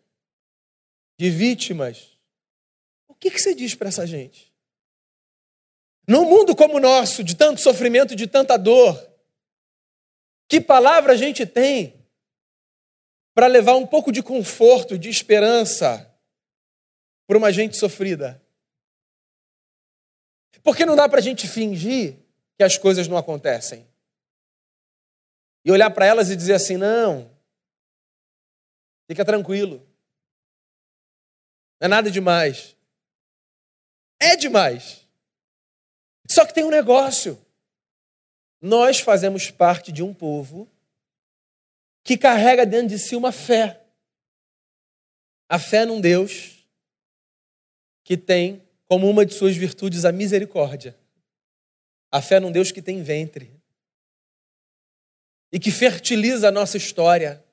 de 1.19 1.31
vítimas. 1.31 2.19
O 3.09 3.15
que, 3.15 3.31
você 3.31 3.55
diz 3.55 3.75
para 3.75 3.89
essa 3.89 4.07
gente? 4.07 4.53
Num 6.07 6.25
mundo 6.25 6.55
como 6.55 6.77
o 6.77 6.81
nosso, 6.81 7.25
de 7.25 7.35
tanto 7.35 7.61
sofrimento, 7.61 8.15
de 8.15 8.27
tanta 8.27 8.57
dor, 8.57 9.11
que 10.49 10.61
palavra 10.61 11.15
a 11.15 11.17
gente 11.17 11.47
tem 11.47 12.07
para 13.35 13.47
levar 13.47 13.75
um 13.75 13.87
pouco 13.87 14.13
de 14.13 14.23
conforto, 14.23 14.99
de 14.99 15.09
esperança 15.09 16.15
para 17.27 17.39
uma 17.39 17.53
gente 17.53 17.77
sofrida? 17.77 18.44
Porque 20.65 20.87
não 20.87 20.97
dá 20.97 21.07
para 21.07 21.19
a 21.19 21.23
gente 21.23 21.47
fingir 21.47 22.17
que 22.57 22.65
as 22.65 22.79
coisas 22.79 23.07
não 23.07 23.19
acontecem. 23.19 23.87
E 25.63 25.71
olhar 25.71 25.91
para 25.91 26.07
elas 26.07 26.31
e 26.31 26.37
dizer 26.37 26.55
assim: 26.55 26.79
não, 26.79 27.31
fica 29.07 29.25
tranquilo. 29.25 29.87
Não 31.81 31.87
é 31.87 31.89
nada 31.89 32.11
demais. 32.11 32.75
É 34.19 34.37
demais. 34.37 35.07
Só 36.29 36.47
que 36.47 36.55
tem 36.55 36.65
um 36.65 36.71
negócio. 36.71 37.39
Nós 38.61 39.01
fazemos 39.01 39.51
parte 39.51 39.93
de 39.93 40.03
um 40.03 40.15
povo 40.15 40.67
que 42.03 42.17
carrega 42.17 42.65
dentro 42.65 42.89
de 42.89 42.99
si 42.99 43.15
uma 43.15 43.33
fé. 43.33 43.85
A 45.47 45.59
fé 45.59 45.85
num 45.85 46.01
Deus 46.01 46.67
que 48.03 48.17
tem 48.17 48.64
como 48.95 49.11
uma 49.11 49.27
de 49.27 49.35
suas 49.35 49.57
virtudes 49.57 50.05
a 50.05 50.13
misericórdia. 50.13 50.97
A 52.13 52.23
fé 52.23 52.39
num 52.39 52.53
Deus 52.53 52.71
que 52.71 52.81
tem 52.81 53.03
ventre 53.03 53.51
e 55.51 55.59
que 55.59 55.73
fertiliza 55.73 56.47
a 56.47 56.53
nossa 56.53 56.77
história 56.77 57.45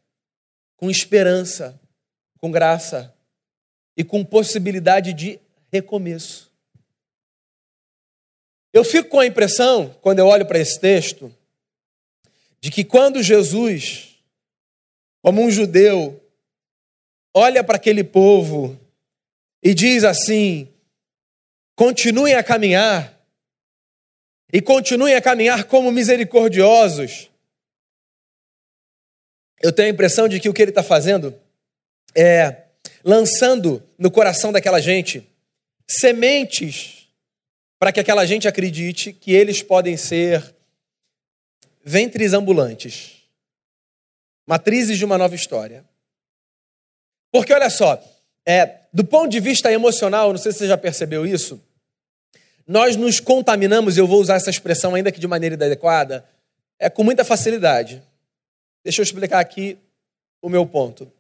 com 0.78 0.88
esperança, 0.88 1.82
com 2.38 2.52
graça 2.52 3.12
e 3.98 4.04
com 4.04 4.24
possibilidade 4.24 5.14
de 5.14 5.40
recomeço. 5.72 6.54
Eu 8.72 8.84
fico 8.84 9.10
com 9.10 9.20
a 9.20 9.26
impressão, 9.26 9.90
quando 10.00 10.20
eu 10.20 10.28
olho 10.28 10.46
para 10.46 10.60
esse 10.60 10.80
texto, 10.80 11.36
de 12.60 12.70
que 12.70 12.84
quando 12.84 13.24
Jesus, 13.24 14.16
como 15.24 15.42
um 15.42 15.50
judeu, 15.50 16.24
olha 17.34 17.64
para 17.64 17.78
aquele 17.78 18.04
povo 18.04 18.80
e 19.64 19.74
diz 19.74 20.04
assim: 20.04 20.72
continuem 21.82 22.36
a 22.36 22.44
caminhar, 22.44 23.20
e 24.54 24.62
continuem 24.62 25.16
a 25.16 25.22
caminhar 25.22 25.64
como 25.64 25.92
misericordiosos. 25.92 27.32
Eu 29.60 29.74
tenho 29.74 29.88
a 29.88 29.92
impressão 29.92 30.28
de 30.28 30.40
que 30.40 30.48
o 30.48 30.54
que 30.54 30.62
ele 30.62 30.70
está 30.70 30.84
fazendo 30.84 31.36
é 32.16 32.66
lançando 33.04 33.82
no 33.98 34.12
coração 34.12 34.52
daquela 34.52 34.80
gente 34.80 35.28
sementes 35.88 37.08
para 37.80 37.92
que 37.92 38.00
aquela 38.00 38.28
gente 38.28 38.48
acredite 38.48 39.12
que 39.12 39.32
eles 39.32 39.64
podem 39.64 39.98
ser 39.98 40.54
ventres 41.84 42.32
ambulantes, 42.32 43.24
matrizes 44.46 45.00
de 45.00 45.06
uma 45.06 45.18
nova 45.18 45.34
história. 45.34 45.84
Porque 47.32 47.52
olha 47.52 47.72
só, 47.72 48.00
é, 48.46 48.82
do 48.94 49.04
ponto 49.04 49.32
de 49.32 49.40
vista 49.40 49.74
emocional, 49.74 50.32
não 50.32 50.38
sei 50.38 50.52
se 50.52 50.60
você 50.60 50.68
já 50.68 50.78
percebeu 50.78 51.26
isso, 51.26 51.60
nós 52.68 52.96
nos 52.96 53.20
contaminamos, 53.20 53.98
eu 53.98 54.08
vou 54.08 54.22
usar 54.22 54.36
essa 54.36 54.50
expressão 54.50 54.96
ainda 54.96 55.12
que 55.12 55.20
de 55.20 55.28
maneira 55.28 55.56
adequada, 55.56 56.26
é 56.80 56.90
com 56.90 57.04
muita 57.04 57.24
facilidade. 57.24 58.02
Deixa 58.84 59.02
eu 59.02 59.04
explicar 59.04 59.40
aqui 59.40 59.78
o 60.42 60.50
meu 60.50 60.66
ponto. 60.66 61.12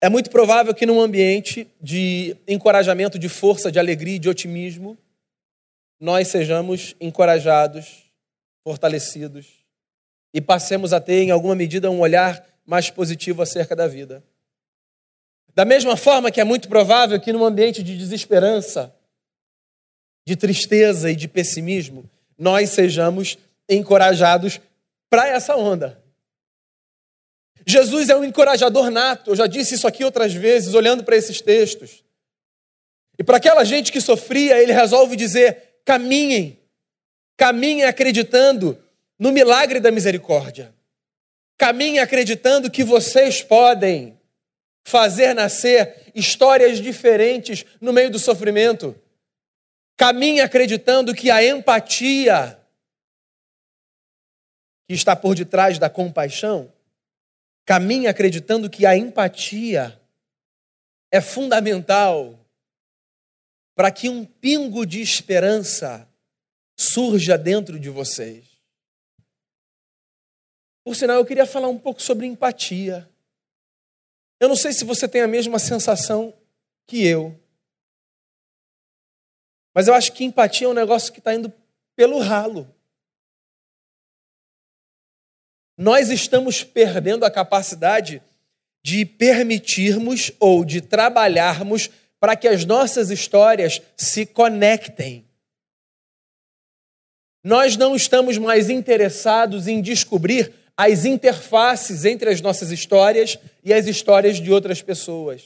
É 0.00 0.08
muito 0.08 0.30
provável 0.30 0.74
que 0.74 0.86
num 0.86 1.00
ambiente 1.00 1.66
de 1.80 2.36
encorajamento, 2.46 3.18
de 3.18 3.28
força, 3.28 3.70
de 3.70 3.78
alegria, 3.78 4.18
de 4.18 4.28
otimismo, 4.28 4.96
nós 6.00 6.28
sejamos 6.28 6.94
encorajados, 7.00 8.04
fortalecidos 8.62 9.46
e 10.32 10.40
passemos 10.40 10.92
a 10.92 11.00
ter, 11.00 11.22
em 11.22 11.30
alguma 11.30 11.54
medida, 11.54 11.90
um 11.90 12.00
olhar 12.00 12.46
mais 12.64 12.90
positivo 12.90 13.42
acerca 13.42 13.74
da 13.74 13.88
vida. 13.88 14.22
Da 15.54 15.64
mesma 15.64 15.96
forma 15.96 16.30
que 16.30 16.40
é 16.40 16.44
muito 16.44 16.68
provável 16.68 17.20
que 17.20 17.32
num 17.32 17.44
ambiente 17.44 17.82
de 17.82 17.98
desesperança, 17.98 18.94
de 20.28 20.36
tristeza 20.36 21.10
e 21.10 21.16
de 21.16 21.26
pessimismo, 21.26 22.04
nós 22.36 22.68
sejamos 22.68 23.38
encorajados 23.66 24.60
para 25.08 25.26
essa 25.26 25.56
onda. 25.56 25.98
Jesus 27.66 28.10
é 28.10 28.16
um 28.16 28.22
encorajador 28.22 28.90
nato, 28.90 29.30
eu 29.30 29.36
já 29.36 29.46
disse 29.46 29.74
isso 29.74 29.88
aqui 29.88 30.04
outras 30.04 30.34
vezes, 30.34 30.74
olhando 30.74 31.02
para 31.02 31.16
esses 31.16 31.40
textos. 31.40 32.04
E 33.18 33.24
para 33.24 33.38
aquela 33.38 33.64
gente 33.64 33.90
que 33.90 34.02
sofria, 34.02 34.62
ele 34.62 34.70
resolve 34.70 35.16
dizer: 35.16 35.80
caminhem, 35.82 36.58
caminhem 37.34 37.84
acreditando 37.84 38.78
no 39.18 39.32
milagre 39.32 39.80
da 39.80 39.90
misericórdia. 39.90 40.74
Caminhem 41.56 42.00
acreditando 42.00 42.70
que 42.70 42.84
vocês 42.84 43.42
podem 43.42 44.20
fazer 44.84 45.32
nascer 45.32 46.12
histórias 46.14 46.78
diferentes 46.78 47.64
no 47.80 47.94
meio 47.94 48.10
do 48.10 48.18
sofrimento. 48.18 48.94
Caminhe 49.98 50.40
acreditando 50.40 51.14
que 51.14 51.30
a 51.30 51.44
empatia 51.44 52.58
que 54.88 54.94
está 54.94 55.14
por 55.14 55.34
detrás 55.34 55.78
da 55.78 55.90
compaixão, 55.90 56.72
caminhe 57.66 58.06
acreditando 58.06 58.70
que 58.70 58.86
a 58.86 58.96
empatia 58.96 60.00
é 61.12 61.20
fundamental 61.20 62.42
para 63.76 63.90
que 63.90 64.08
um 64.08 64.24
pingo 64.24 64.86
de 64.86 65.02
esperança 65.02 66.08
surja 66.74 67.36
dentro 67.36 67.78
de 67.78 67.90
vocês. 67.90 68.46
Por 70.82 70.96
sinal, 70.96 71.18
eu 71.18 71.26
queria 71.26 71.44
falar 71.44 71.68
um 71.68 71.78
pouco 71.78 72.00
sobre 72.00 72.26
empatia. 72.26 73.06
Eu 74.40 74.48
não 74.48 74.56
sei 74.56 74.72
se 74.72 74.84
você 74.84 75.06
tem 75.06 75.20
a 75.20 75.28
mesma 75.28 75.58
sensação 75.58 76.32
que 76.86 77.06
eu. 77.06 77.38
Mas 79.78 79.86
eu 79.86 79.94
acho 79.94 80.12
que 80.12 80.24
empatia 80.24 80.66
é 80.66 80.70
um 80.70 80.74
negócio 80.74 81.12
que 81.12 81.20
está 81.20 81.32
indo 81.32 81.52
pelo 81.94 82.18
ralo. 82.18 82.68
Nós 85.76 86.10
estamos 86.10 86.64
perdendo 86.64 87.24
a 87.24 87.30
capacidade 87.30 88.20
de 88.82 89.04
permitirmos 89.04 90.32
ou 90.40 90.64
de 90.64 90.80
trabalharmos 90.80 91.88
para 92.18 92.34
que 92.34 92.48
as 92.48 92.64
nossas 92.64 93.08
histórias 93.08 93.80
se 93.96 94.26
conectem. 94.26 95.24
Nós 97.44 97.76
não 97.76 97.94
estamos 97.94 98.36
mais 98.36 98.68
interessados 98.68 99.68
em 99.68 99.80
descobrir 99.80 100.52
as 100.76 101.04
interfaces 101.04 102.04
entre 102.04 102.30
as 102.30 102.40
nossas 102.40 102.72
histórias 102.72 103.38
e 103.62 103.72
as 103.72 103.86
histórias 103.86 104.40
de 104.40 104.50
outras 104.52 104.82
pessoas. 104.82 105.44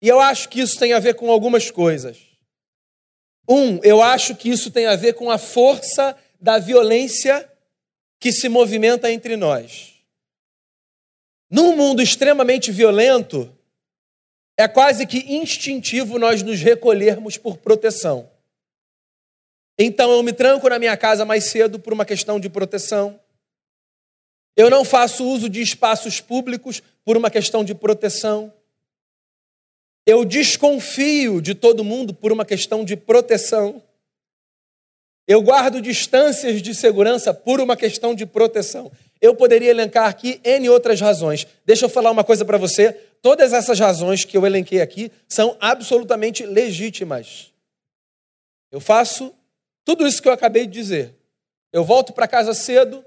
E 0.00 0.08
eu 0.08 0.20
acho 0.20 0.48
que 0.48 0.58
isso 0.58 0.78
tem 0.78 0.94
a 0.94 0.98
ver 0.98 1.16
com 1.16 1.30
algumas 1.30 1.70
coisas. 1.70 2.35
Um, 3.48 3.78
eu 3.82 4.02
acho 4.02 4.34
que 4.34 4.48
isso 4.48 4.70
tem 4.70 4.86
a 4.86 4.96
ver 4.96 5.14
com 5.14 5.30
a 5.30 5.38
força 5.38 6.16
da 6.40 6.58
violência 6.58 7.50
que 8.18 8.32
se 8.32 8.48
movimenta 8.48 9.10
entre 9.10 9.36
nós. 9.36 9.94
Num 11.50 11.76
mundo 11.76 12.02
extremamente 12.02 12.72
violento, 12.72 13.56
é 14.56 14.66
quase 14.66 15.06
que 15.06 15.18
instintivo 15.34 16.18
nós 16.18 16.42
nos 16.42 16.60
recolhermos 16.60 17.36
por 17.36 17.58
proteção. 17.58 18.28
Então 19.78 20.10
eu 20.10 20.22
me 20.22 20.32
tranco 20.32 20.68
na 20.68 20.78
minha 20.78 20.96
casa 20.96 21.24
mais 21.24 21.50
cedo 21.50 21.78
por 21.78 21.92
uma 21.92 22.04
questão 22.04 22.40
de 22.40 22.48
proteção. 22.48 23.20
Eu 24.56 24.70
não 24.70 24.84
faço 24.84 25.24
uso 25.24 25.50
de 25.50 25.60
espaços 25.60 26.20
públicos 26.20 26.82
por 27.04 27.16
uma 27.16 27.30
questão 27.30 27.62
de 27.62 27.74
proteção. 27.74 28.52
Eu 30.06 30.24
desconfio 30.24 31.42
de 31.42 31.54
todo 31.54 31.82
mundo 31.82 32.14
por 32.14 32.30
uma 32.30 32.44
questão 32.44 32.84
de 32.84 32.96
proteção. 32.96 33.82
Eu 35.26 35.42
guardo 35.42 35.82
distâncias 35.82 36.62
de 36.62 36.72
segurança 36.72 37.34
por 37.34 37.60
uma 37.60 37.76
questão 37.76 38.14
de 38.14 38.24
proteção. 38.24 38.92
Eu 39.20 39.34
poderia 39.34 39.70
elencar 39.70 40.08
aqui 40.08 40.40
N 40.44 40.68
outras 40.70 41.00
razões. 41.00 41.46
Deixa 41.64 41.86
eu 41.86 41.88
falar 41.88 42.12
uma 42.12 42.22
coisa 42.22 42.44
para 42.44 42.56
você. 42.56 42.92
Todas 43.20 43.52
essas 43.52 43.80
razões 43.80 44.24
que 44.24 44.36
eu 44.36 44.46
elenquei 44.46 44.80
aqui 44.80 45.10
são 45.26 45.56
absolutamente 45.58 46.46
legítimas. 46.46 47.52
Eu 48.70 48.78
faço 48.80 49.34
tudo 49.84 50.06
isso 50.06 50.22
que 50.22 50.28
eu 50.28 50.32
acabei 50.32 50.66
de 50.66 50.72
dizer. 50.72 51.14
Eu 51.72 51.84
volto 51.84 52.12
para 52.12 52.28
casa 52.28 52.54
cedo, 52.54 53.04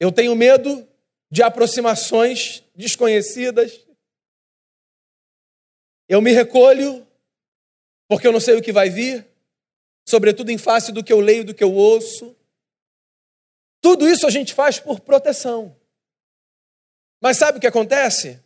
eu 0.00 0.12
tenho 0.12 0.34
medo 0.34 0.86
de 1.30 1.42
aproximações 1.42 2.62
desconhecidas. 2.74 3.87
Eu 6.08 6.22
me 6.22 6.32
recolho 6.32 7.06
porque 8.08 8.26
eu 8.26 8.32
não 8.32 8.40
sei 8.40 8.56
o 8.56 8.62
que 8.62 8.72
vai 8.72 8.88
vir, 8.88 9.26
sobretudo 10.08 10.50
em 10.50 10.56
face 10.56 10.90
do 10.90 11.04
que 11.04 11.12
eu 11.12 11.20
leio, 11.20 11.44
do 11.44 11.54
que 11.54 11.62
eu 11.62 11.72
ouço. 11.74 12.34
Tudo 13.82 14.08
isso 14.08 14.26
a 14.26 14.30
gente 14.30 14.54
faz 14.54 14.80
por 14.80 15.00
proteção. 15.00 15.76
Mas 17.20 17.36
sabe 17.36 17.58
o 17.58 17.60
que 17.60 17.66
acontece? 17.66 18.40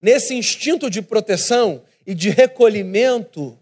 Nesse 0.00 0.34
instinto 0.34 0.90
de 0.90 1.00
proteção 1.00 1.84
e 2.06 2.14
de 2.14 2.28
recolhimento, 2.28 3.58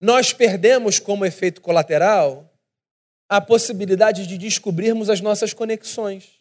nós 0.00 0.32
perdemos 0.32 0.98
como 0.98 1.26
efeito 1.26 1.60
colateral 1.60 2.48
a 3.28 3.40
possibilidade 3.40 4.26
de 4.26 4.38
descobrirmos 4.38 5.10
as 5.10 5.20
nossas 5.20 5.52
conexões. 5.52 6.40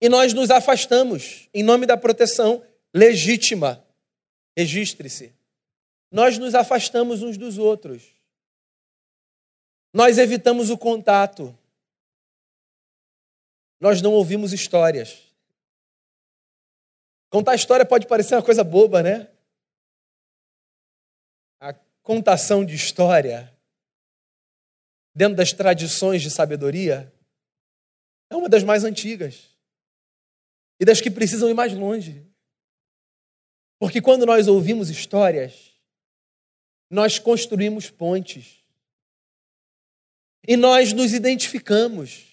E 0.00 0.08
nós 0.08 0.32
nos 0.32 0.50
afastamos 0.50 1.48
em 1.52 1.62
nome 1.62 1.84
da 1.84 1.96
proteção 1.96 2.64
legítima. 2.94 3.84
Registre-se. 4.56 5.34
Nós 6.10 6.38
nos 6.38 6.54
afastamos 6.54 7.22
uns 7.22 7.36
dos 7.36 7.58
outros. 7.58 8.14
Nós 9.92 10.16
evitamos 10.16 10.70
o 10.70 10.78
contato. 10.78 11.56
Nós 13.80 14.00
não 14.00 14.12
ouvimos 14.12 14.52
histórias. 14.52 15.34
Contar 17.30 17.56
história 17.56 17.84
pode 17.84 18.06
parecer 18.06 18.36
uma 18.36 18.44
coisa 18.44 18.62
boba, 18.62 19.02
né? 19.02 19.28
A 21.60 21.74
contação 22.02 22.64
de 22.64 22.74
história 22.74 23.52
dentro 25.14 25.36
das 25.36 25.52
tradições 25.52 26.22
de 26.22 26.30
sabedoria, 26.30 27.12
é 28.28 28.36
uma 28.36 28.48
das 28.48 28.64
mais 28.64 28.82
antigas 28.82 29.50
e 30.80 30.84
das 30.84 31.00
que 31.00 31.10
precisam 31.10 31.48
ir 31.48 31.54
mais 31.54 31.72
longe. 31.72 32.26
Porque 33.78 34.00
quando 34.00 34.24
nós 34.24 34.48
ouvimos 34.48 34.88
histórias, 34.90 35.74
nós 36.90 37.18
construímos 37.18 37.90
pontes. 37.90 38.64
E 40.46 40.56
nós 40.56 40.92
nos 40.92 41.12
identificamos. 41.12 42.24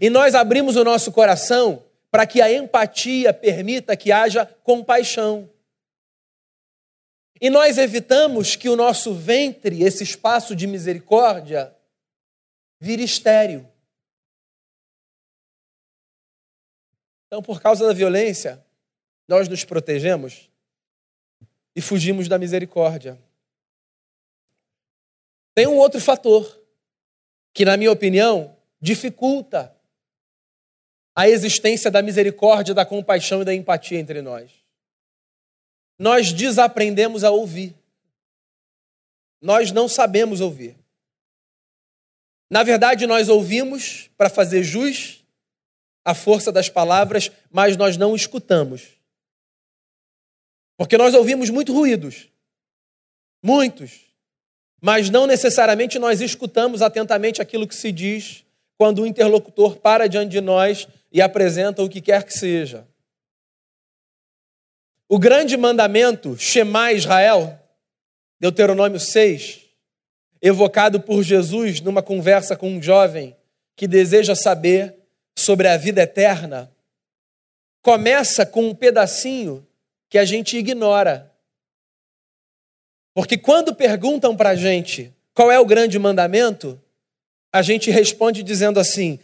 E 0.00 0.08
nós 0.08 0.34
abrimos 0.34 0.76
o 0.76 0.84
nosso 0.84 1.10
coração 1.10 1.84
para 2.10 2.26
que 2.26 2.40
a 2.40 2.52
empatia 2.52 3.32
permita 3.32 3.96
que 3.96 4.12
haja 4.12 4.46
compaixão. 4.46 5.50
E 7.40 7.50
nós 7.50 7.78
evitamos 7.78 8.56
que 8.56 8.68
o 8.68 8.76
nosso 8.76 9.14
ventre, 9.14 9.82
esse 9.82 10.02
espaço 10.02 10.56
de 10.56 10.66
misericórdia, 10.66 11.74
vira 12.80 13.02
estéril. 13.02 13.66
Então, 17.26 17.42
por 17.42 17.60
causa 17.60 17.86
da 17.86 17.92
violência, 17.92 18.64
nós 19.28 19.46
nos 19.46 19.62
protegemos 19.62 20.50
e 21.76 21.82
fugimos 21.82 22.26
da 22.26 22.38
misericórdia. 22.38 23.16
Tem 25.54 25.66
um 25.66 25.76
outro 25.76 26.00
fator 26.00 26.58
que, 27.52 27.64
na 27.64 27.76
minha 27.76 27.92
opinião, 27.92 28.56
dificulta 28.80 29.76
a 31.14 31.28
existência 31.28 31.90
da 31.90 32.00
misericórdia, 32.00 32.72
da 32.72 32.86
compaixão 32.86 33.42
e 33.42 33.44
da 33.44 33.54
empatia 33.54 33.98
entre 33.98 34.22
nós. 34.22 34.50
Nós 35.98 36.32
desaprendemos 36.32 37.24
a 37.24 37.30
ouvir. 37.30 37.74
Nós 39.42 39.72
não 39.72 39.88
sabemos 39.88 40.40
ouvir. 40.40 40.76
Na 42.48 42.62
verdade, 42.62 43.06
nós 43.06 43.28
ouvimos 43.28 44.08
para 44.16 44.30
fazer 44.30 44.62
jus 44.62 45.24
à 46.04 46.14
força 46.14 46.50
das 46.50 46.68
palavras, 46.68 47.30
mas 47.50 47.76
nós 47.76 47.96
não 47.96 48.14
escutamos. 48.14 48.97
Porque 50.78 50.96
nós 50.96 51.12
ouvimos 51.12 51.50
muitos 51.50 51.74
ruídos, 51.74 52.28
muitos, 53.42 54.06
mas 54.80 55.10
não 55.10 55.26
necessariamente 55.26 55.98
nós 55.98 56.20
escutamos 56.20 56.80
atentamente 56.82 57.42
aquilo 57.42 57.66
que 57.66 57.74
se 57.74 57.90
diz 57.90 58.44
quando 58.78 59.02
o 59.02 59.06
interlocutor 59.06 59.76
para 59.78 60.08
diante 60.08 60.30
de 60.30 60.40
nós 60.40 60.86
e 61.10 61.20
apresenta 61.20 61.82
o 61.82 61.88
que 61.88 62.00
quer 62.00 62.22
que 62.22 62.32
seja. 62.32 62.86
O 65.08 65.18
grande 65.18 65.56
mandamento, 65.56 66.38
Shema 66.38 66.92
Israel, 66.92 67.58
Deuteronômio 68.38 69.00
6, 69.00 69.62
evocado 70.40 71.00
por 71.00 71.24
Jesus 71.24 71.80
numa 71.80 72.04
conversa 72.04 72.54
com 72.54 72.70
um 72.70 72.80
jovem 72.80 73.36
que 73.74 73.88
deseja 73.88 74.36
saber 74.36 74.94
sobre 75.36 75.66
a 75.66 75.76
vida 75.76 76.02
eterna, 76.02 76.70
começa 77.82 78.46
com 78.46 78.68
um 78.68 78.74
pedacinho 78.74 79.66
que 80.08 80.18
a 80.18 80.24
gente 80.24 80.56
ignora. 80.56 81.32
Porque 83.14 83.36
quando 83.36 83.74
perguntam 83.74 84.36
para 84.36 84.50
a 84.50 84.54
gente 84.54 85.14
qual 85.34 85.50
é 85.50 85.58
o 85.58 85.66
grande 85.66 85.98
mandamento, 85.98 86.80
a 87.52 87.62
gente 87.62 87.90
responde 87.90 88.42
dizendo 88.42 88.78
assim: 88.78 89.18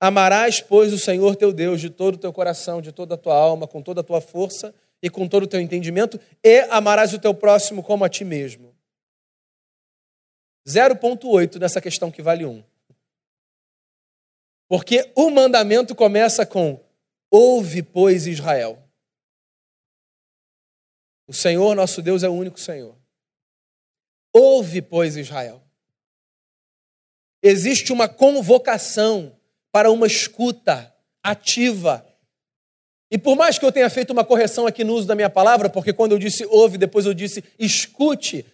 Amarás, 0.00 0.60
pois, 0.60 0.92
o 0.92 0.98
Senhor 0.98 1.34
teu 1.34 1.52
Deus 1.52 1.80
de 1.80 1.90
todo 1.90 2.14
o 2.14 2.18
teu 2.18 2.32
coração, 2.32 2.80
de 2.80 2.92
toda 2.92 3.14
a 3.14 3.18
tua 3.18 3.34
alma, 3.34 3.66
com 3.66 3.82
toda 3.82 4.00
a 4.00 4.04
tua 4.04 4.20
força 4.20 4.74
e 5.02 5.10
com 5.10 5.26
todo 5.26 5.44
o 5.44 5.46
teu 5.46 5.60
entendimento, 5.60 6.20
e 6.42 6.60
amarás 6.70 7.12
o 7.12 7.18
teu 7.18 7.34
próximo 7.34 7.82
como 7.82 8.04
a 8.04 8.08
ti 8.08 8.24
mesmo. 8.24 8.74
0,8 10.66 11.58
nessa 11.58 11.80
questão 11.80 12.10
que 12.10 12.20
vale 12.20 12.44
1. 12.44 12.62
Porque 14.68 15.10
o 15.16 15.30
mandamento 15.30 15.94
começa 15.94 16.44
com: 16.44 16.80
Ouve, 17.30 17.82
pois, 17.82 18.26
Israel. 18.26 18.87
O 21.28 21.32
Senhor 21.34 21.76
nosso 21.76 22.00
Deus 22.00 22.22
é 22.22 22.28
o 22.28 22.32
único 22.32 22.58
Senhor. 22.58 22.96
Ouve, 24.32 24.80
pois, 24.80 25.14
Israel. 25.14 25.62
Existe 27.42 27.92
uma 27.92 28.08
convocação 28.08 29.36
para 29.70 29.90
uma 29.90 30.06
escuta 30.06 30.92
ativa. 31.22 32.04
E 33.10 33.18
por 33.18 33.36
mais 33.36 33.58
que 33.58 33.64
eu 33.64 33.70
tenha 33.70 33.90
feito 33.90 34.10
uma 34.10 34.24
correção 34.24 34.66
aqui 34.66 34.82
no 34.82 34.94
uso 34.94 35.06
da 35.06 35.14
minha 35.14 35.28
palavra, 35.28 35.68
porque 35.68 35.92
quando 35.92 36.12
eu 36.12 36.18
disse 36.18 36.46
ouve, 36.46 36.78
depois 36.78 37.04
eu 37.04 37.12
disse 37.12 37.44
escute, 37.58 38.44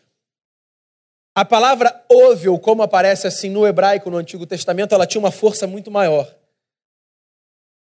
a 1.34 1.44
palavra 1.44 2.04
ouve, 2.08 2.48
ou 2.48 2.58
como 2.58 2.82
aparece 2.82 3.26
assim 3.26 3.50
no 3.50 3.66
hebraico 3.66 4.10
no 4.10 4.16
Antigo 4.16 4.46
Testamento, 4.46 4.94
ela 4.94 5.06
tinha 5.06 5.20
uma 5.20 5.32
força 5.32 5.66
muito 5.66 5.90
maior. 5.90 6.32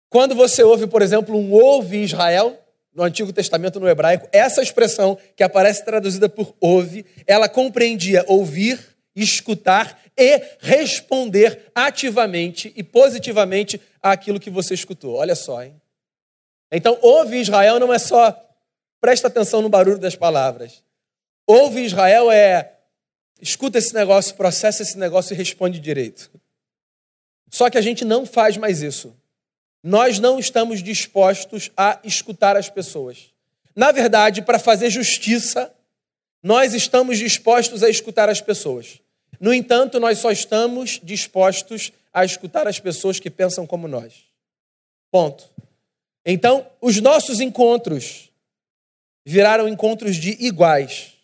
Quando 0.08 0.34
você 0.34 0.62
ouve, 0.64 0.86
por 0.88 1.02
exemplo, 1.02 1.36
um 1.36 1.52
ouve 1.52 2.02
Israel, 2.02 2.60
no 2.94 3.02
Antigo 3.02 3.32
Testamento, 3.32 3.78
no 3.78 3.88
hebraico, 3.88 4.28
essa 4.32 4.62
expressão 4.62 5.16
que 5.36 5.42
aparece 5.42 5.84
traduzida 5.84 6.28
por 6.28 6.54
ouve, 6.60 7.04
ela 7.26 7.48
compreendia 7.48 8.24
ouvir, 8.26 8.78
escutar 9.14 10.00
e 10.16 10.42
responder 10.60 11.70
ativamente 11.74 12.72
e 12.76 12.82
positivamente 12.82 13.80
àquilo 14.02 14.40
que 14.40 14.50
você 14.50 14.74
escutou. 14.74 15.16
Olha 15.16 15.34
só, 15.34 15.62
hein? 15.62 15.80
Então, 16.72 16.98
ouve 17.00 17.40
Israel 17.40 17.78
não 17.80 17.92
é 17.92 17.98
só 17.98 18.38
presta 19.00 19.28
atenção 19.28 19.62
no 19.62 19.68
barulho 19.68 19.98
das 19.98 20.14
palavras. 20.14 20.82
Ouve 21.46 21.82
Israel 21.82 22.30
é 22.30 22.76
escuta 23.40 23.78
esse 23.78 23.94
negócio, 23.94 24.34
processa 24.34 24.82
esse 24.82 24.98
negócio 24.98 25.32
e 25.32 25.36
responde 25.36 25.80
direito. 25.80 26.30
Só 27.50 27.70
que 27.70 27.78
a 27.78 27.80
gente 27.80 28.04
não 28.04 28.26
faz 28.26 28.56
mais 28.56 28.82
isso 28.82 29.16
nós 29.82 30.18
não 30.18 30.38
estamos 30.38 30.82
dispostos 30.82 31.70
a 31.76 31.98
escutar 32.04 32.56
as 32.56 32.68
pessoas. 32.68 33.30
Na 33.74 33.92
verdade, 33.92 34.42
para 34.42 34.58
fazer 34.58 34.90
justiça, 34.90 35.72
nós 36.42 36.74
estamos 36.74 37.18
dispostos 37.18 37.82
a 37.82 37.88
escutar 37.88 38.28
as 38.28 38.40
pessoas. 38.40 39.00
No 39.38 39.54
entanto, 39.54 39.98
nós 39.98 40.18
só 40.18 40.30
estamos 40.30 41.00
dispostos 41.02 41.92
a 42.12 42.24
escutar 42.24 42.66
as 42.66 42.78
pessoas 42.78 43.18
que 43.18 43.30
pensam 43.30 43.66
como 43.66 43.88
nós. 43.88 44.12
Ponto. 45.10 45.48
Então, 46.26 46.66
os 46.80 47.00
nossos 47.00 47.40
encontros 47.40 48.30
viraram 49.24 49.68
encontros 49.68 50.16
de 50.16 50.36
iguais. 50.44 51.14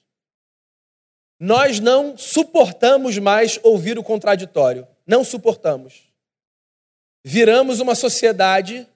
Nós 1.39 1.81
não 1.81 2.17
suportamos 2.17 3.19
mais 3.19 3.61
ouvir 3.63 3.99
o 3.99 4.03
contraditório. 4.03 4.87
Não 5.07 5.23
suportamos 5.23 6.06
viramos 7.29 7.81
uma 7.81 7.97
sociedade 7.97 8.87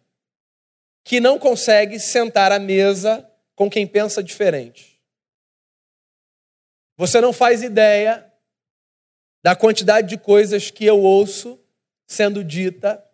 que 1.03 1.19
não 1.19 1.37
consegue 1.37 1.99
sentar 1.99 2.53
à 2.53 2.61
mesa 2.61 3.29
com 3.57 3.69
quem 3.69 3.85
pensa 3.85 4.23
diferente. 4.23 5.01
Você 6.97 7.21
não 7.21 7.33
faz 7.33 7.61
ideia 7.61 8.33
da 9.43 9.57
quantidade 9.57 10.09
de 10.09 10.17
coisas 10.17 10.71
que 10.71 10.85
eu 10.85 11.01
ouço 11.01 11.59
sendo 12.07 12.45
dita, 12.45 13.05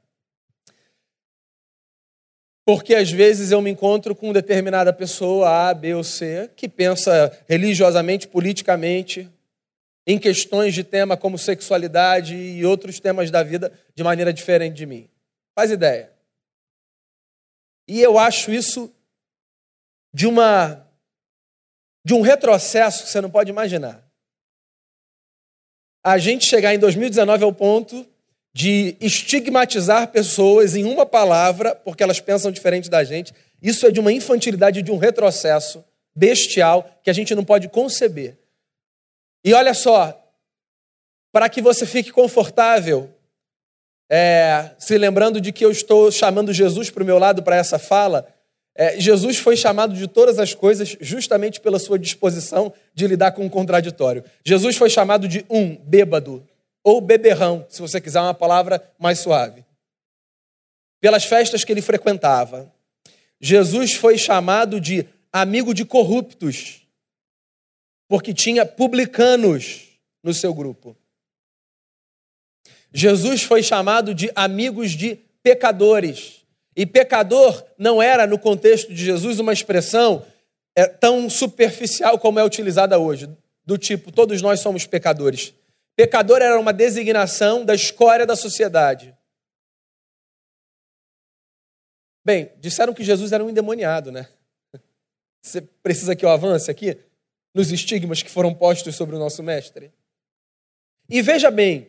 porque 2.67 2.95
às 2.95 3.11
vezes 3.11 3.53
eu 3.53 3.63
me 3.63 3.71
encontro 3.71 4.15
com 4.15 4.35
determinada 4.35 4.93
pessoa, 4.93 5.71
A, 5.71 5.73
B 5.73 5.95
ou 5.95 6.05
C, 6.05 6.51
que 6.55 6.69
pensa 6.69 7.33
religiosamente, 7.49 8.29
politicamente, 8.29 9.31
em 10.07 10.19
questões 10.19 10.73
de 10.73 10.85
tema 10.85 11.17
como 11.17 11.37
sexualidade 11.37 12.37
e 12.37 12.65
outros 12.65 13.01
temas 13.01 13.31
da 13.31 13.43
vida 13.43 13.73
de 13.95 14.05
maneira 14.05 14.33
diferente 14.33 14.75
de 14.75 14.87
mim. 14.87 15.09
Faz 15.55 15.71
ideia. 15.71 16.13
E 17.89 18.01
eu 18.01 18.19
acho 18.19 18.53
isso 18.53 18.93
de 20.13 20.27
uma 20.27 20.85
de 22.05 22.15
um 22.15 22.21
retrocesso 22.21 23.03
que 23.03 23.11
você 23.11 23.21
não 23.21 23.29
pode 23.29 23.51
imaginar. 23.51 24.01
A 26.05 26.19
gente 26.19 26.47
chegar 26.47 26.73
em 26.73 26.79
2019 26.79 27.43
ao 27.43 27.53
ponto 27.53 28.07
de 28.55 28.97
estigmatizar 29.01 30.09
pessoas 30.13 30.77
em 30.77 30.85
uma 30.85 31.05
palavra 31.05 31.75
porque 31.75 32.05
elas 32.05 32.21
pensam 32.21 32.53
diferente 32.53 32.89
da 32.89 33.03
gente, 33.03 33.35
isso 33.61 33.87
é 33.87 33.91
de 33.91 33.99
uma 33.99 34.13
infantilidade, 34.13 34.83
de 34.83 34.93
um 34.93 34.99
retrocesso 34.99 35.85
bestial 36.15 36.89
que 37.03 37.11
a 37.11 37.13
gente 37.13 37.35
não 37.35 37.45
pode 37.45 37.69
conceber. 37.69 38.39
E 39.47 39.55
olha 39.55 39.73
só, 39.75 40.29
para 41.31 41.49
que 41.49 41.63
você 41.63 41.87
fique 41.87 42.11
confortável, 42.11 43.09
é, 44.11 44.73
se 44.77 44.99
lembrando 44.99 45.41
de 45.41 45.53
que 45.53 45.65
eu 45.65 45.71
estou 45.71 46.11
chamando 46.11 46.53
Jesus 46.53 46.91
para 46.91 47.05
o 47.05 47.07
meu 47.07 47.17
lado 47.17 47.45
para 47.45 47.55
essa 47.55 47.79
fala, 47.79 48.27
é, 48.75 48.99
Jesus 48.99 49.39
foi 49.39 49.57
chamado 49.57 49.95
de 49.95 50.09
todas 50.09 50.41
as 50.41 50.53
coisas 50.53 50.97
justamente 51.01 51.61
pela 51.61 51.79
sua 51.79 51.97
disposição 51.97 52.73
de 52.93 53.07
lidar 53.07 53.31
com 53.31 53.47
o 53.47 53.51
contraditório. 53.51 54.25
Jesus 54.45 54.77
foi 54.77 54.91
chamado 54.91 55.29
de 55.29 55.47
um 55.49 55.77
bêbado, 55.77 56.45
ou 56.83 57.01
beberrão, 57.01 57.65
se 57.69 57.81
você 57.81 58.01
quiser 58.01 58.21
uma 58.21 58.35
palavra 58.35 58.83
mais 58.99 59.21
suave, 59.21 59.65
pelas 61.01 61.25
festas 61.25 61.63
que 61.63 61.71
ele 61.71 61.83
frequentava. 61.83 62.69
Jesus 63.41 63.95
foi 63.95 64.19
chamado 64.19 64.81
de 64.81 65.07
amigo 65.33 65.73
de 65.73 65.85
corruptos, 65.85 66.86
porque 68.09 68.33
tinha 68.33 68.65
publicanos 68.65 69.99
no 70.23 70.33
seu 70.33 70.55
grupo. 70.55 70.97
Jesus 72.93 73.43
foi 73.43 73.63
chamado 73.63 74.15
de 74.15 74.31
amigos 74.35 74.93
de 74.93 75.17
pecadores. 75.43 76.45
E 76.75 76.85
pecador 76.87 77.65
não 77.79 78.03
era, 78.03 78.27
no 78.27 78.39
contexto 78.39 78.93
de 78.93 79.05
Jesus, 79.05 79.39
uma 79.39 79.53
expressão 79.53 80.25
é, 80.75 80.87
tão 80.87 81.29
superficial 81.31 82.19
como 82.19 82.39
é 82.39 82.45
utilizada 82.45 82.99
hoje, 82.99 83.29
do 83.65 83.79
tipo, 83.79 84.13
todos 84.13 84.43
nós 84.43 84.61
somos 84.61 84.87
pecadores. 84.87 85.55
Pecador 85.97 86.43
era 86.43 86.59
uma 86.61 86.73
designação 86.73 87.65
da 87.65 87.75
escória 87.75 88.27
da 88.27 88.37
sociedade. 88.37 89.17
Bem, 92.25 92.53
disseram 92.59 92.93
que 92.93 93.05
Jesus 93.05 93.33
era 93.33 93.43
um 93.43 93.49
endemoniado, 93.49 94.13
né? 94.13 94.29
Você 95.41 95.61
precisa 95.61 96.15
que 96.15 96.25
eu 96.25 96.29
avance 96.29 96.71
aqui 96.71 96.99
nos 97.57 97.73
estigmas 97.73 98.23
que 98.23 98.31
foram 98.31 98.53
postos 98.53 98.95
sobre 98.95 99.17
o 99.17 99.19
nosso 99.19 99.43
mestre? 99.43 99.91
E 101.09 101.23
veja 101.23 101.51
bem, 101.51 101.89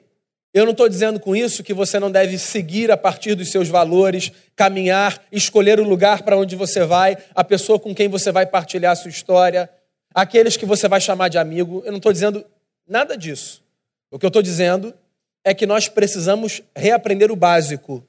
Eu 0.53 0.65
não 0.65 0.71
estou 0.71 0.89
dizendo 0.89 1.19
com 1.19 1.35
isso 1.35 1.63
que 1.63 1.73
você 1.73 1.99
não 1.99 2.09
deve 2.09 2.37
seguir 2.39 2.89
a 2.89 2.97
partir 2.97 3.35
dos 3.35 3.51
seus 3.51 3.67
valores, 3.67 4.31
caminhar, 4.55 5.23
escolher 5.31 5.79
o 5.79 5.83
lugar 5.83 6.23
para 6.23 6.37
onde 6.37 6.55
você 6.55 6.83
vai, 6.83 7.17
a 7.35 7.43
pessoa 7.43 7.79
com 7.79 7.93
quem 7.93 8.07
você 8.07 8.31
vai 8.31 8.45
partilhar 8.45 8.93
a 8.93 8.95
sua 8.95 9.09
história, 9.09 9.69
aqueles 10.15 10.57
que 10.57 10.65
você 10.65 10.87
vai 10.87 10.99
chamar 10.99 11.27
de 11.27 11.37
amigo. 11.37 11.83
Eu 11.85 11.91
não 11.91 11.97
estou 11.97 12.13
dizendo 12.13 12.45
nada 12.87 13.15
disso. 13.15 13.63
O 14.09 14.17
que 14.17 14.25
eu 14.25 14.29
estou 14.29 14.41
dizendo 14.41 14.95
é 15.43 15.53
que 15.53 15.67
nós 15.67 15.89
precisamos 15.89 16.61
reaprender 16.75 17.31
o 17.31 17.35
básico, 17.35 18.03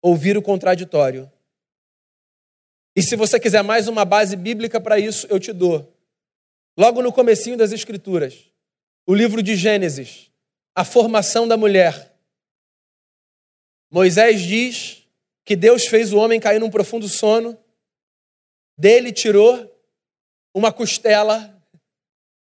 ouvir 0.00 0.36
o 0.36 0.42
contraditório. 0.42 1.30
E 2.96 3.02
se 3.02 3.14
você 3.14 3.38
quiser 3.38 3.62
mais 3.62 3.86
uma 3.88 4.04
base 4.04 4.34
bíblica 4.34 4.80
para 4.80 4.98
isso, 4.98 5.26
eu 5.30 5.38
te 5.38 5.52
dou. 5.52 5.91
Logo 6.76 7.02
no 7.02 7.12
comecinho 7.12 7.56
das 7.56 7.70
Escrituras, 7.72 8.50
o 9.06 9.14
livro 9.14 9.42
de 9.42 9.56
Gênesis, 9.56 10.30
a 10.74 10.84
formação 10.84 11.46
da 11.46 11.56
mulher. 11.56 12.16
Moisés 13.90 14.40
diz 14.40 15.06
que 15.44 15.54
Deus 15.54 15.86
fez 15.86 16.12
o 16.12 16.18
homem 16.18 16.40
cair 16.40 16.58
num 16.58 16.70
profundo 16.70 17.08
sono, 17.08 17.58
dele 18.78 19.12
tirou 19.12 19.70
uma 20.54 20.72
costela 20.72 21.62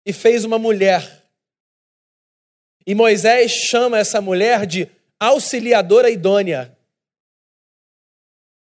e 0.04 0.12
fez 0.12 0.44
uma 0.44 0.58
mulher. 0.58 1.22
E 2.86 2.94
Moisés 2.94 3.50
chama 3.50 3.98
essa 3.98 4.20
mulher 4.20 4.66
de 4.66 4.90
auxiliadora 5.18 6.10
idônea, 6.10 6.76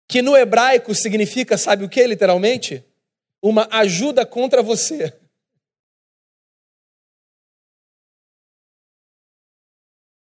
que 0.07 0.23
no 0.23 0.37
hebraico 0.37 0.95
significa, 0.95 1.57
sabe 1.57 1.85
o 1.85 1.89
que 1.89 2.07
literalmente? 2.07 2.85
Uma 3.41 3.67
ajuda 3.71 4.27
contra 4.27 4.63
você. 4.63 5.20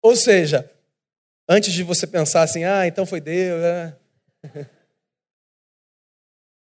Ou 0.07 0.15
seja, 0.15 0.71
antes 1.49 1.73
de 1.73 1.83
você 1.83 2.07
pensar 2.07 2.43
assim, 2.43 2.63
ah, 2.63 2.87
então 2.87 3.05
foi 3.05 3.19
Deus. 3.19 3.61
É. 3.61 3.97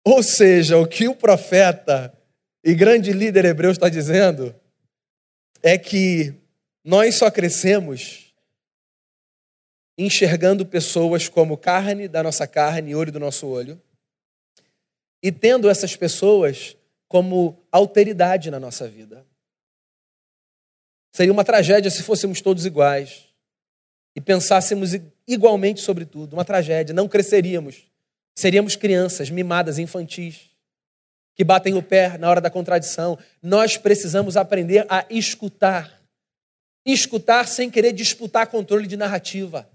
Ou 0.02 0.22
seja, 0.22 0.78
o 0.78 0.88
que 0.88 1.06
o 1.06 1.14
profeta 1.14 2.16
e 2.64 2.74
grande 2.74 3.12
líder 3.12 3.44
hebreu 3.44 3.70
está 3.70 3.90
dizendo 3.90 4.58
é 5.62 5.76
que 5.76 6.32
nós 6.82 7.16
só 7.16 7.30
crescemos 7.30 8.34
enxergando 9.98 10.64
pessoas 10.64 11.28
como 11.28 11.58
carne 11.58 12.08
da 12.08 12.22
nossa 12.22 12.46
carne 12.46 12.92
e 12.92 12.94
olho 12.94 13.12
do 13.12 13.20
nosso 13.20 13.46
olho, 13.46 13.78
e 15.22 15.30
tendo 15.30 15.68
essas 15.68 15.94
pessoas 15.94 16.74
como 17.06 17.62
alteridade 17.70 18.50
na 18.50 18.58
nossa 18.58 18.88
vida. 18.88 19.26
Seria 21.12 21.32
uma 21.32 21.44
tragédia 21.44 21.90
se 21.90 22.02
fôssemos 22.02 22.40
todos 22.40 22.64
iguais 22.64 23.25
e 24.16 24.20
pensássemos 24.20 24.92
igualmente 25.28 25.82
sobre 25.82 26.06
tudo, 26.06 26.32
uma 26.32 26.44
tragédia, 26.44 26.94
não 26.94 27.06
cresceríamos. 27.06 27.86
Seríamos 28.34 28.74
crianças 28.74 29.28
mimadas, 29.28 29.78
infantis, 29.78 30.50
que 31.34 31.44
batem 31.44 31.74
o 31.74 31.82
pé 31.82 32.16
na 32.16 32.30
hora 32.30 32.40
da 32.40 32.48
contradição. 32.48 33.18
Nós 33.42 33.76
precisamos 33.76 34.36
aprender 34.36 34.86
a 34.88 35.04
escutar. 35.10 36.00
Escutar 36.84 37.46
sem 37.46 37.68
querer 37.68 37.92
disputar 37.92 38.46
controle 38.46 38.86
de 38.86 38.96
narrativa. 38.96 39.68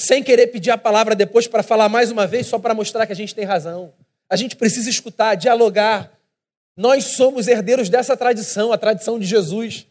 Sem 0.00 0.22
querer 0.22 0.48
pedir 0.48 0.72
a 0.72 0.78
palavra 0.78 1.14
depois 1.14 1.46
para 1.46 1.62
falar 1.62 1.88
mais 1.88 2.10
uma 2.10 2.26
vez 2.26 2.48
só 2.48 2.58
para 2.58 2.74
mostrar 2.74 3.06
que 3.06 3.12
a 3.12 3.16
gente 3.16 3.34
tem 3.34 3.44
razão. 3.44 3.92
A 4.28 4.34
gente 4.34 4.56
precisa 4.56 4.90
escutar, 4.90 5.36
dialogar. 5.36 6.12
Nós 6.76 7.16
somos 7.16 7.46
herdeiros 7.46 7.88
dessa 7.88 8.16
tradição, 8.16 8.72
a 8.72 8.78
tradição 8.78 9.16
de 9.16 9.26
Jesus. 9.26 9.86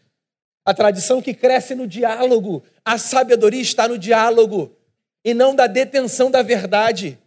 A 0.66 0.74
tradição 0.74 1.22
que 1.22 1.34
cresce 1.34 1.76
no 1.76 1.88
diálogo. 1.88 2.64
A 2.86 2.98
sabedoria 2.98 3.62
está 3.62 3.88
no 3.88 3.98
diálogo 3.98 4.76
e 5.24 5.34
não 5.34 5.56
da 5.56 5.68
detenção 5.68 6.30
da 6.30 6.42
verdade. 6.42 7.18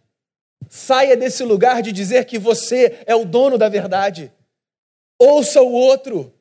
Saia 0.69 1.15
desse 1.15 1.43
lugar 1.43 1.81
de 1.81 1.91
dizer 1.91 2.25
que 2.25 2.37
você 2.37 2.99
é 3.05 3.15
o 3.15 3.25
dono 3.25 3.57
da 3.57 3.69
verdade. 3.69 4.31
Ouça 5.19 5.61
o 5.61 5.71
outro, 5.71 6.33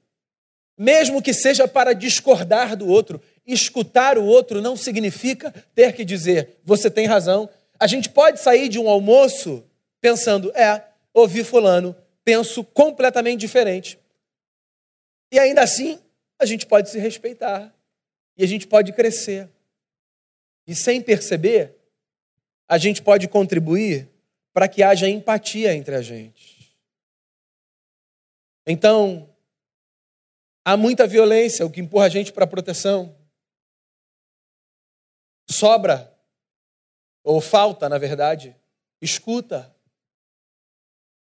mesmo 0.77 1.23
que 1.23 1.33
seja 1.33 1.67
para 1.67 1.93
discordar 1.95 2.77
do 2.77 2.89
outro. 2.89 3.21
Escutar 3.47 4.19
o 4.19 4.25
outro 4.25 4.61
não 4.61 4.77
significa 4.77 5.53
ter 5.75 5.93
que 5.93 6.05
dizer, 6.05 6.59
você 6.65 6.91
tem 6.91 7.07
razão. 7.07 7.49
A 7.79 7.87
gente 7.87 8.09
pode 8.09 8.41
sair 8.41 8.69
de 8.69 8.79
um 8.79 8.89
almoço 8.89 9.65
pensando, 10.01 10.51
é, 10.55 10.83
ouvi 11.15 11.45
Fulano, 11.45 11.95
penso 12.25 12.65
completamente 12.65 13.41
diferente. 13.41 13.99
E 15.33 15.39
ainda 15.39 15.63
assim, 15.63 15.99
a 16.39 16.47
gente 16.47 16.67
pode 16.67 16.91
se 16.91 16.99
respeitar 16.99 17.75
e 18.37 18.45
a 18.45 18.47
gente 18.47 18.67
pode 18.67 18.93
crescer. 18.93 19.51
E 20.67 20.75
sem 20.75 21.01
perceber, 21.01 21.77
a 22.69 22.79
gente 22.79 23.03
pode 23.03 23.29
contribuir 23.29 24.09
para 24.53 24.69
que 24.69 24.83
haja 24.83 25.09
empatia 25.09 25.75
entre 25.75 25.95
a 25.95 26.03
gente. 26.03 26.77
Então, 28.67 29.33
há 30.65 30.77
muita 30.77 31.07
violência, 31.07 31.65
o 31.65 31.71
que 31.71 31.81
empurra 31.81 32.07
a 32.07 32.09
gente 32.09 32.33
para 32.33 32.45
a 32.45 32.49
proteção. 32.49 33.17
Sobra, 35.49 36.13
ou 37.23 37.41
falta, 37.41 37.89
na 37.89 37.99
verdade, 37.99 38.57
escuta. 39.01 39.75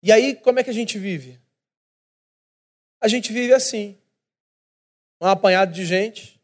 E 0.04 0.12
aí, 0.12 0.36
como 0.36 0.60
é 0.60 0.64
que 0.64 0.70
a 0.70 0.74
gente 0.74 1.00
vive? 1.00 1.40
A 3.00 3.08
gente 3.08 3.32
vive 3.32 3.54
assim 3.54 4.01
um 5.22 5.28
apanhado 5.28 5.72
de 5.72 5.86
gente, 5.86 6.42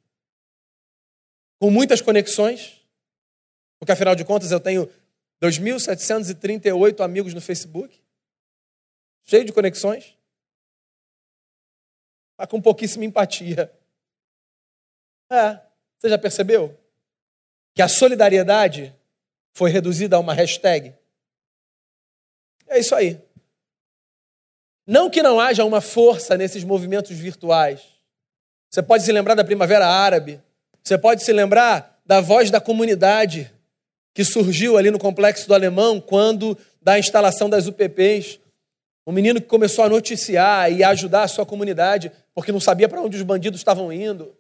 com 1.60 1.72
muitas 1.72 2.00
conexões, 2.00 2.80
porque 3.80 3.92
afinal 3.92 4.16
de 4.16 4.24
contas 4.24 4.52
eu 4.52 4.60
tenho 4.60 4.88
2.738 5.42 7.04
amigos 7.04 7.34
no 7.34 7.42
Facebook, 7.42 8.00
cheio 9.26 9.44
de 9.44 9.52
conexões, 9.52 10.16
mas 12.38 12.48
com 12.48 12.62
pouquíssima 12.62 13.04
empatia. 13.04 13.74
É, 15.30 15.60
você 15.98 16.10
já 16.10 16.18
percebeu? 16.18 16.80
Que 17.74 17.82
a 17.82 17.88
solidariedade 17.88 18.96
foi 19.54 19.72
reduzida 19.72 20.16
a 20.16 20.20
uma 20.20 20.36
hashtag? 20.36 20.96
É 22.68 22.80
isso 22.80 22.94
aí. 22.94 23.20
Não 24.86 25.10
que 25.10 25.24
não 25.24 25.40
haja 25.40 25.66
uma 25.66 25.82
força 25.82 26.38
nesses 26.38 26.64
movimentos 26.64 27.18
virtuais, 27.18 27.97
você 28.70 28.82
pode 28.82 29.04
se 29.04 29.12
lembrar 29.12 29.36
da 29.36 29.44
Primavera 29.44 29.88
Árabe. 29.88 30.42
Você 30.84 30.98
pode 30.98 31.24
se 31.24 31.32
lembrar 31.32 32.00
da 32.06 32.22
voz 32.22 32.52
da 32.52 32.60
comunidade 32.60 33.52
que 34.14 34.24
surgiu 34.24 34.78
ali 34.78 34.92
no 34.92 35.00
Complexo 35.00 35.48
do 35.48 35.54
Alemão 35.54 36.00
quando 36.02 36.58
da 36.82 36.98
instalação 36.98 37.50
das 37.50 37.68
UPPs. 37.68 38.40
Um 39.06 39.12
menino 39.12 39.40
que 39.40 39.48
começou 39.48 39.86
a 39.86 39.90
noticiar 39.90 40.72
e 40.72 40.84
a 40.84 40.90
ajudar 40.90 41.24
a 41.24 41.28
sua 41.28 41.46
comunidade 41.46 42.12
porque 42.34 42.52
não 42.52 42.60
sabia 42.60 42.90
para 42.90 43.02
onde 43.02 43.18
os 43.18 43.24
bandidos 43.24 43.60
estavam 43.60 43.92
indo. 43.92 44.36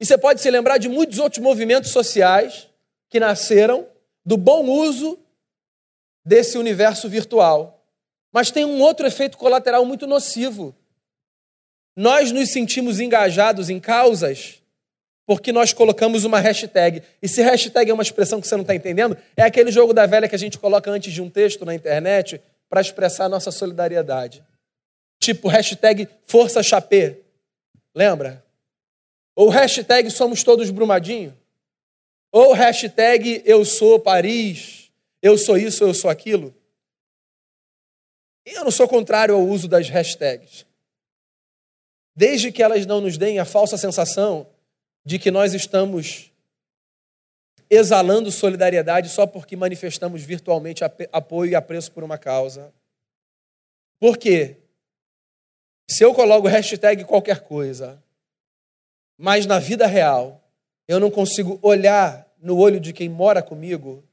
E 0.00 0.06
você 0.06 0.16
pode 0.16 0.40
se 0.40 0.50
lembrar 0.50 0.78
de 0.78 0.88
muitos 0.88 1.18
outros 1.18 1.42
movimentos 1.42 1.90
sociais 1.90 2.68
que 3.08 3.20
nasceram 3.20 3.86
do 4.24 4.36
bom 4.36 4.66
uso 4.66 5.18
desse 6.24 6.56
universo 6.56 7.08
virtual. 7.08 7.84
Mas 8.32 8.50
tem 8.50 8.64
um 8.64 8.80
outro 8.80 9.06
efeito 9.06 9.36
colateral 9.36 9.84
muito 9.84 10.06
nocivo, 10.06 10.74
nós 11.96 12.32
nos 12.32 12.50
sentimos 12.50 13.00
engajados 13.00 13.68
em 13.68 13.80
causas 13.80 14.60
porque 15.30 15.52
nós 15.52 15.72
colocamos 15.72 16.24
uma 16.24 16.40
hashtag. 16.40 17.04
E 17.22 17.28
se 17.28 17.40
hashtag 17.40 17.88
é 17.88 17.94
uma 17.94 18.02
expressão 18.02 18.40
que 18.40 18.48
você 18.48 18.56
não 18.56 18.62
está 18.62 18.74
entendendo, 18.74 19.16
é 19.36 19.44
aquele 19.44 19.70
jogo 19.70 19.94
da 19.94 20.04
velha 20.04 20.28
que 20.28 20.34
a 20.34 20.38
gente 20.38 20.58
coloca 20.58 20.90
antes 20.90 21.12
de 21.12 21.22
um 21.22 21.30
texto 21.30 21.64
na 21.64 21.72
internet 21.72 22.40
para 22.68 22.80
expressar 22.80 23.26
a 23.26 23.28
nossa 23.28 23.52
solidariedade. 23.52 24.42
Tipo 25.20 25.46
hashtag 25.46 26.08
Força 26.24 26.64
Chapé. 26.64 27.18
Lembra? 27.94 28.44
Ou 29.36 29.48
hashtag 29.48 30.10
Somos 30.10 30.42
Todos 30.42 30.68
Brumadinho. 30.70 31.32
Ou 32.32 32.52
hashtag 32.52 33.40
Eu 33.44 33.64
Sou 33.64 34.00
Paris. 34.00 34.90
Eu 35.22 35.38
sou 35.38 35.56
isso, 35.56 35.84
eu 35.84 35.94
sou 35.94 36.10
aquilo. 36.10 36.52
Eu 38.44 38.64
não 38.64 38.70
sou 38.72 38.88
contrário 38.88 39.36
ao 39.36 39.46
uso 39.46 39.68
das 39.68 39.88
hashtags 39.88 40.66
desde 42.20 42.52
que 42.52 42.62
elas 42.62 42.84
não 42.84 43.00
nos 43.00 43.16
deem 43.16 43.38
a 43.38 43.46
falsa 43.46 43.78
sensação 43.78 44.46
de 45.06 45.18
que 45.18 45.30
nós 45.30 45.54
estamos 45.54 46.30
exalando 47.70 48.30
solidariedade 48.30 49.08
só 49.08 49.26
porque 49.26 49.56
manifestamos 49.56 50.22
virtualmente 50.22 50.84
apoio 51.10 51.52
e 51.52 51.54
apreço 51.54 51.90
por 51.92 52.04
uma 52.04 52.18
causa. 52.18 52.74
Por 53.98 54.18
quê? 54.18 54.58
Se 55.88 56.04
eu 56.04 56.12
coloco 56.12 56.46
hashtag 56.46 57.06
qualquer 57.06 57.40
coisa, 57.40 58.04
mas 59.16 59.46
na 59.46 59.58
vida 59.58 59.86
real 59.86 60.46
eu 60.86 61.00
não 61.00 61.10
consigo 61.10 61.58
olhar 61.62 62.30
no 62.38 62.58
olho 62.58 62.78
de 62.78 62.92
quem 62.92 63.08
mora 63.08 63.42
comigo, 63.42 64.04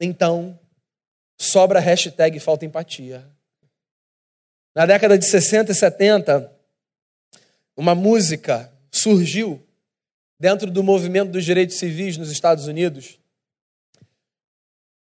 então 0.00 0.58
sobra 1.40 1.78
hashtag 1.78 2.40
falta 2.40 2.64
empatia. 2.64 3.24
Na 4.74 4.86
década 4.86 5.16
de 5.16 5.24
60 5.24 5.70
e 5.70 5.74
70, 5.74 6.59
uma 7.80 7.94
música 7.94 8.70
surgiu 8.92 9.66
dentro 10.38 10.70
do 10.70 10.82
movimento 10.82 11.30
dos 11.30 11.46
direitos 11.46 11.78
civis 11.78 12.18
nos 12.18 12.30
Estados 12.30 12.66
Unidos. 12.66 13.18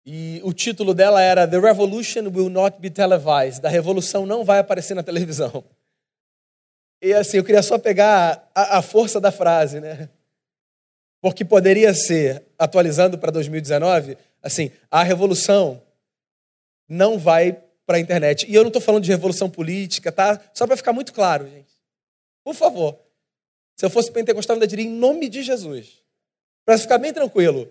E 0.03 0.41
o 0.43 0.51
título 0.51 0.91
dela 0.91 1.21
era 1.21 1.47
The 1.47 1.59
Revolution 1.59 2.23
Will 2.23 2.49
Not 2.49 2.79
Be 2.79 2.89
Televised. 2.89 3.63
A 3.63 3.69
revolução 3.69 4.25
não 4.25 4.43
vai 4.43 4.57
aparecer 4.57 4.95
na 4.95 5.03
televisão. 5.03 5.63
E 6.99 7.13
assim, 7.13 7.37
eu 7.37 7.43
queria 7.43 7.61
só 7.61 7.77
pegar 7.77 8.49
a, 8.55 8.79
a 8.79 8.81
força 8.81 9.21
da 9.21 9.31
frase, 9.31 9.79
né? 9.79 10.09
Porque 11.21 11.45
poderia 11.45 11.93
ser, 11.93 12.43
atualizando 12.57 13.15
para 13.15 13.31
2019, 13.31 14.17
assim, 14.41 14.71
a 14.89 15.03
revolução 15.03 15.83
não 16.89 17.19
vai 17.19 17.61
para 17.85 17.97
a 17.97 17.99
internet. 17.99 18.49
E 18.49 18.55
eu 18.55 18.63
não 18.63 18.69
estou 18.69 18.81
falando 18.81 19.03
de 19.03 19.11
revolução 19.11 19.51
política, 19.51 20.11
tá? 20.11 20.41
Só 20.51 20.65
para 20.65 20.77
ficar 20.77 20.93
muito 20.93 21.13
claro, 21.13 21.47
gente. 21.47 21.74
Por 22.45 22.53
favor. 22.53 22.97
Se 23.75 23.85
eu 23.85 23.89
fosse 23.89 24.11
pentecostal, 24.11 24.53
eu 24.53 24.57
ainda 24.57 24.67
diria 24.67 24.85
em 24.85 24.89
nome 24.89 25.27
de 25.27 25.43
Jesus. 25.43 26.01
Para 26.63 26.77
ficar 26.77 26.99
bem 26.99 27.11
tranquilo. 27.11 27.67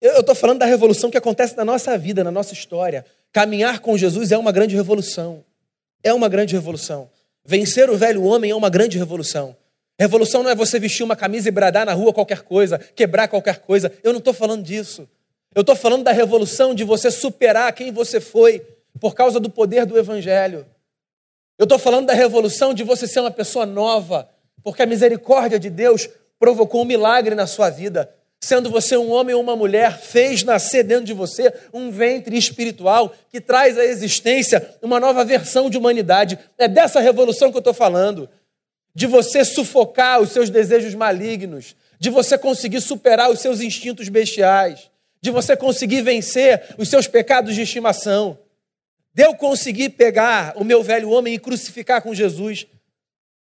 Eu 0.00 0.20
estou 0.20 0.34
falando 0.34 0.60
da 0.60 0.64
revolução 0.64 1.10
que 1.10 1.18
acontece 1.18 1.56
na 1.56 1.64
nossa 1.64 1.98
vida, 1.98 2.22
na 2.22 2.30
nossa 2.30 2.54
história. 2.54 3.04
Caminhar 3.32 3.80
com 3.80 3.98
Jesus 3.98 4.30
é 4.30 4.38
uma 4.38 4.52
grande 4.52 4.76
revolução. 4.76 5.44
É 6.02 6.14
uma 6.14 6.28
grande 6.28 6.54
revolução. 6.54 7.10
Vencer 7.44 7.90
o 7.90 7.96
velho 7.96 8.22
homem 8.22 8.52
é 8.52 8.54
uma 8.54 8.70
grande 8.70 8.96
revolução. 8.96 9.56
Revolução 9.98 10.44
não 10.44 10.50
é 10.50 10.54
você 10.54 10.78
vestir 10.78 11.02
uma 11.02 11.16
camisa 11.16 11.48
e 11.48 11.52
bradar 11.52 11.84
na 11.84 11.92
rua 11.92 12.12
qualquer 12.12 12.42
coisa, 12.42 12.78
quebrar 12.78 13.26
qualquer 13.26 13.58
coisa. 13.58 13.92
Eu 14.04 14.12
não 14.12 14.20
estou 14.20 14.32
falando 14.32 14.62
disso. 14.62 15.08
Eu 15.52 15.62
estou 15.62 15.74
falando 15.74 16.04
da 16.04 16.12
revolução 16.12 16.72
de 16.72 16.84
você 16.84 17.10
superar 17.10 17.72
quem 17.72 17.90
você 17.90 18.20
foi 18.20 18.64
por 19.00 19.14
causa 19.14 19.40
do 19.40 19.50
poder 19.50 19.84
do 19.84 19.98
Evangelho. 19.98 20.64
Eu 21.58 21.64
estou 21.64 21.78
falando 21.78 22.06
da 22.06 22.12
revolução 22.12 22.72
de 22.72 22.84
você 22.84 23.08
ser 23.08 23.18
uma 23.18 23.32
pessoa 23.32 23.66
nova, 23.66 24.28
porque 24.62 24.80
a 24.80 24.86
misericórdia 24.86 25.58
de 25.58 25.68
Deus 25.68 26.08
provocou 26.38 26.82
um 26.82 26.84
milagre 26.84 27.34
na 27.34 27.48
sua 27.48 27.68
vida. 27.68 28.08
Sendo 28.40 28.70
você 28.70 28.96
um 28.96 29.10
homem 29.10 29.34
ou 29.34 29.42
uma 29.42 29.56
mulher, 29.56 29.98
fez 29.98 30.44
nascer 30.44 30.84
dentro 30.84 31.04
de 31.04 31.12
você 31.12 31.52
um 31.74 31.90
ventre 31.90 32.38
espiritual 32.38 33.12
que 33.28 33.40
traz 33.40 33.76
à 33.76 33.84
existência 33.84 34.76
uma 34.80 35.00
nova 35.00 35.24
versão 35.24 35.68
de 35.68 35.76
humanidade. 35.76 36.38
É 36.56 36.68
dessa 36.68 37.00
revolução 37.00 37.50
que 37.50 37.56
eu 37.56 37.60
estou 37.60 37.74
falando. 37.74 38.28
De 38.94 39.06
você 39.08 39.44
sufocar 39.44 40.20
os 40.20 40.30
seus 40.30 40.50
desejos 40.50 40.94
malignos, 40.94 41.74
de 41.98 42.08
você 42.08 42.38
conseguir 42.38 42.80
superar 42.80 43.30
os 43.30 43.40
seus 43.40 43.60
instintos 43.60 44.08
bestiais, 44.08 44.88
de 45.20 45.32
você 45.32 45.56
conseguir 45.56 46.02
vencer 46.02 46.74
os 46.78 46.88
seus 46.88 47.08
pecados 47.08 47.56
de 47.56 47.62
estimação, 47.62 48.38
de 49.18 49.24
eu 49.24 49.34
conseguir 49.34 49.88
pegar 49.88 50.52
o 50.54 50.62
meu 50.62 50.80
velho 50.80 51.10
homem 51.10 51.34
e 51.34 51.40
crucificar 51.40 52.00
com 52.00 52.14
Jesus. 52.14 52.68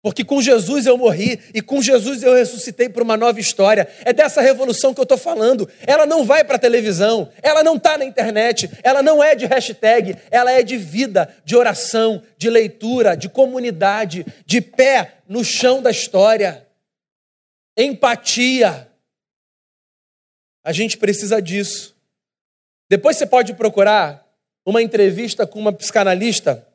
Porque 0.03 0.23
com 0.23 0.43
Jesus 0.43 0.85
eu 0.85 0.99
morri 0.99 1.41
e 1.55 1.63
com 1.63 1.81
Jesus 1.81 2.23
eu 2.23 2.35
ressuscitei 2.35 2.91
para 2.91 3.03
uma 3.03 3.17
nova 3.17 3.41
história. 3.41 3.89
É 4.05 4.13
dessa 4.13 4.43
revolução 4.43 4.93
que 4.93 5.01
eu 5.01 5.05
estou 5.05 5.17
falando. 5.17 5.67
Ela 5.87 6.05
não 6.05 6.27
vai 6.27 6.45
para 6.45 6.57
a 6.57 6.59
televisão, 6.59 7.33
ela 7.43 7.63
não 7.63 7.77
está 7.77 7.97
na 7.97 8.05
internet, 8.05 8.71
ela 8.83 9.03
não 9.03 9.25
é 9.25 9.35
de 9.35 9.47
hashtag, 9.47 10.15
ela 10.31 10.53
é 10.53 10.63
de 10.63 10.77
vida, 10.77 11.35
de 11.43 11.57
oração, 11.57 12.23
de 12.37 12.51
leitura, 12.51 13.17
de 13.17 13.31
comunidade, 13.31 14.27
de 14.45 14.61
pé 14.61 15.21
no 15.27 15.43
chão 15.43 15.81
da 15.81 15.91
história. 15.91 16.69
Empatia. 17.79 18.91
A 20.63 20.71
gente 20.71 20.99
precisa 20.99 21.41
disso. 21.41 21.97
Depois 22.91 23.17
você 23.17 23.25
pode 23.25 23.55
procurar 23.55 24.22
uma 24.64 24.83
entrevista 24.83 25.46
com 25.46 25.59
uma 25.59 25.72
psicanalista 25.72 26.66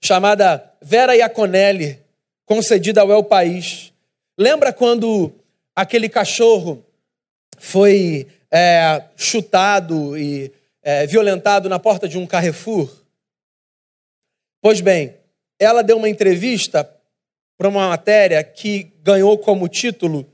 chamada 0.00 0.72
Vera 0.80 1.16
Iaconelli 1.16 1.98
concedida 2.44 3.00
ao 3.00 3.10
El 3.10 3.24
País. 3.24 3.92
Lembra 4.38 4.72
quando 4.72 5.32
aquele 5.74 6.08
cachorro 6.08 6.84
foi 7.58 8.28
é, 8.50 9.02
chutado 9.16 10.16
e 10.16 10.52
é, 10.82 11.06
violentado 11.06 11.68
na 11.68 11.78
porta 11.78 12.08
de 12.08 12.18
um 12.18 12.26
Carrefour? 12.26 12.90
Pois 14.60 14.80
bem, 14.80 15.16
ela 15.58 15.82
deu 15.82 15.96
uma 15.96 16.08
entrevista 16.08 16.88
para 17.56 17.68
uma 17.68 17.88
matéria 17.88 18.42
que 18.44 18.92
ganhou 19.02 19.38
como 19.38 19.68
título 19.68 20.26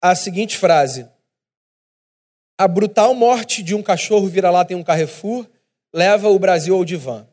a 0.00 0.14
seguinte 0.14 0.56
frase: 0.56 1.08
A 2.58 2.66
brutal 2.66 3.14
morte 3.14 3.62
de 3.62 3.74
um 3.74 3.82
cachorro 3.82 4.26
vira-lata 4.26 4.72
em 4.72 4.76
um 4.76 4.84
Carrefour 4.84 5.46
leva 5.96 6.28
o 6.28 6.38
Brasil 6.38 6.74
ao 6.76 6.84
divã. 6.84 7.26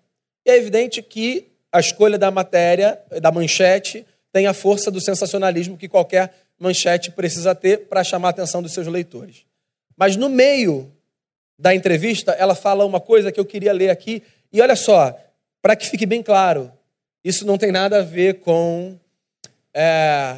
E 0.46 0.50
é 0.50 0.56
evidente 0.56 1.02
que 1.02 1.52
a 1.70 1.82
escolha 1.82 2.18
da 2.18 2.32
matéria, 2.32 2.98
da 3.22 3.30
manchete, 3.30 4.06
tem 4.32 4.48
a 4.48 4.54
força 4.54 4.90
do 4.90 5.02
sensacionalismo 5.02 5.78
que 5.78 5.90
qualquer 5.90 6.34
manchete 6.58 7.12
precisa 7.12 7.54
ter 7.54 7.88
para 7.90 8.06
chamar 8.06 8.30
a 8.30 8.32
atenção 8.32 8.62
dos 8.62 8.72
seus 8.72 8.88
leitores. 8.88 9.46
Mas 9.98 10.16
no 10.16 10.30
meio 10.30 10.90
da 11.60 11.76
entrevista, 11.76 12.32
ela 12.32 12.56
fala 12.56 12.86
uma 12.86 13.02
coisa 13.02 13.34
que 13.34 13.40
eu 13.40 13.46
queria 13.46 13.74
ler 13.74 13.90
aqui, 13.90 14.24
e 14.52 14.62
olha 14.62 14.78
só, 14.78 15.14
para 15.62 15.76
que 15.76 15.90
fique 15.90 16.06
bem 16.06 16.24
claro, 16.24 16.72
isso 17.22 17.46
não 17.46 17.58
tem 17.58 17.72
nada 17.72 18.00
a 18.00 18.02
ver 18.02 18.40
com, 18.40 18.98
é, 19.74 20.38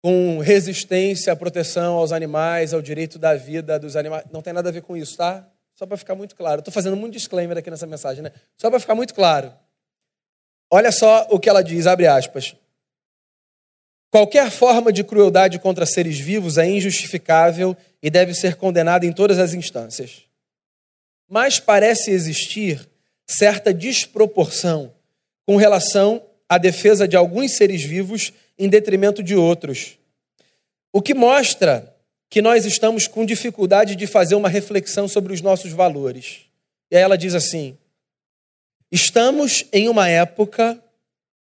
com 0.00 0.38
resistência 0.38 1.32
à 1.32 1.36
proteção 1.36 1.96
aos 1.96 2.12
animais, 2.12 2.72
ao 2.72 2.80
direito 2.80 3.18
da 3.18 3.34
vida 3.34 3.80
dos 3.80 3.96
animais. 3.96 4.24
Não 4.32 4.42
tem 4.42 4.52
nada 4.52 4.68
a 4.68 4.72
ver 4.72 4.82
com 4.82 4.96
isso, 4.96 5.16
tá? 5.16 5.44
Só 5.84 5.86
para 5.86 5.98
ficar 5.98 6.14
muito 6.14 6.34
claro. 6.34 6.60
Estou 6.60 6.72
fazendo 6.72 6.96
muito 6.96 7.12
disclaimer 7.12 7.58
aqui 7.58 7.70
nessa 7.70 7.86
mensagem, 7.86 8.22
né? 8.22 8.32
Só 8.56 8.70
para 8.70 8.80
ficar 8.80 8.94
muito 8.94 9.12
claro. 9.12 9.52
Olha 10.70 10.90
só 10.90 11.26
o 11.28 11.38
que 11.38 11.46
ela 11.46 11.62
diz, 11.62 11.86
abre 11.86 12.06
aspas. 12.06 12.56
Qualquer 14.10 14.50
forma 14.50 14.90
de 14.90 15.04
crueldade 15.04 15.58
contra 15.58 15.84
seres 15.84 16.18
vivos 16.18 16.56
é 16.56 16.66
injustificável 16.66 17.76
e 18.02 18.08
deve 18.08 18.32
ser 18.32 18.56
condenada 18.56 19.04
em 19.04 19.12
todas 19.12 19.38
as 19.38 19.52
instâncias. 19.52 20.22
Mas 21.28 21.60
parece 21.60 22.10
existir 22.10 22.88
certa 23.26 23.74
desproporção 23.74 24.90
com 25.44 25.56
relação 25.56 26.24
à 26.48 26.56
defesa 26.56 27.06
de 27.06 27.14
alguns 27.14 27.58
seres 27.58 27.82
vivos 27.82 28.32
em 28.58 28.70
detrimento 28.70 29.22
de 29.22 29.36
outros. 29.36 29.98
O 30.90 31.02
que 31.02 31.12
mostra 31.12 31.93
que 32.30 32.42
nós 32.42 32.64
estamos 32.64 33.06
com 33.06 33.24
dificuldade 33.24 33.96
de 33.96 34.06
fazer 34.06 34.34
uma 34.34 34.48
reflexão 34.48 35.06
sobre 35.06 35.32
os 35.32 35.40
nossos 35.40 35.72
valores. 35.72 36.42
E 36.90 36.96
aí 36.96 37.02
ela 37.02 37.16
diz 37.16 37.34
assim: 37.34 37.76
Estamos 38.90 39.66
em 39.72 39.88
uma 39.88 40.08
época 40.08 40.80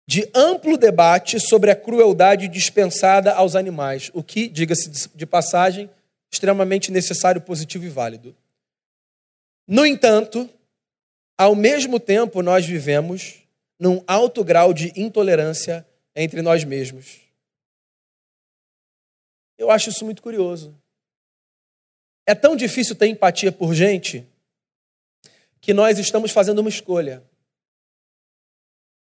de 0.08 0.30
amplo 0.34 0.77
debate 0.77 1.39
sobre 1.39 1.69
a 1.69 1.75
crueldade 1.75 2.47
dispensada 2.47 3.34
aos 3.34 3.56
animais, 3.56 4.10
o 4.13 4.23
que, 4.23 4.47
diga-se 4.47 5.10
de 5.13 5.25
passagem, 5.25 5.89
extremamente 6.32 6.91
necessário, 6.91 7.41
positivo 7.41 7.86
e 7.86 7.89
válido. 7.89 8.36
No 9.67 9.86
entanto, 9.86 10.49
ao 11.38 11.53
mesmo 11.53 11.99
tempo, 11.99 12.41
nós 12.41 12.65
vivemos 12.65 13.43
num 13.80 14.01
alto 14.08 14.43
grau 14.43 14.73
de 14.73 14.93
intolerância 14.95 15.86
entre 16.15 16.41
nós 16.41 16.63
mesmos. 16.63 17.27
Eu 19.58 19.72
acho 19.72 19.89
isso 19.89 20.06
muito 20.06 20.22
curioso. 20.22 20.76
É 22.26 22.36
tão 22.36 22.56
difícil 22.56 22.96
ter 22.96 23.08
empatia 23.08 23.52
por 23.52 23.74
gente 23.74 24.28
que 25.60 25.74
nós 25.74 25.98
estamos 25.98 26.32
fazendo 26.32 26.60
uma 26.60 26.70
escolha 26.70 27.24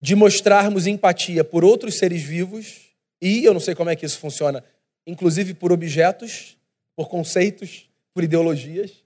de 0.01 0.15
mostrarmos 0.15 0.87
empatia 0.87 1.45
por 1.45 1.65
outros 1.65 1.99
seres 1.99 2.23
vivos 2.23 2.91
e, 3.21 3.45
eu 3.45 3.53
não 3.53 3.61
sei 3.61 3.75
como 3.75 3.91
é 3.91 3.97
que 3.97 4.07
isso 4.07 4.19
funciona, 4.19 4.65
inclusive 5.07 5.53
por 5.53 5.73
objetos, 5.73 6.57
por 6.97 7.09
conceitos, 7.09 7.89
por 8.15 8.25
ideologias, 8.25 9.05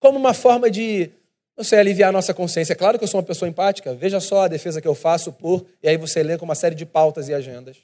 como 0.00 0.18
uma 0.18 0.34
forma 0.34 0.68
de, 0.70 1.10
não 1.56 1.64
sei, 1.64 1.78
aliviar 1.78 2.08
a 2.08 2.12
nossa 2.12 2.34
consciência. 2.34 2.72
É 2.72 2.76
claro 2.76 2.98
que 2.98 3.04
eu 3.04 3.08
sou 3.08 3.20
uma 3.20 3.26
pessoa 3.26 3.48
empática, 3.48 3.94
veja 3.94 4.18
só 4.18 4.42
a 4.42 4.48
defesa 4.48 4.80
que 4.80 4.88
eu 4.88 4.94
faço 4.94 5.32
por, 5.32 5.64
e 5.82 5.88
aí 5.88 5.96
você 5.96 6.20
elenca 6.20 6.44
uma 6.44 6.54
série 6.54 6.74
de 6.74 6.84
pautas 6.84 7.28
e 7.28 7.34
agendas. 7.34 7.76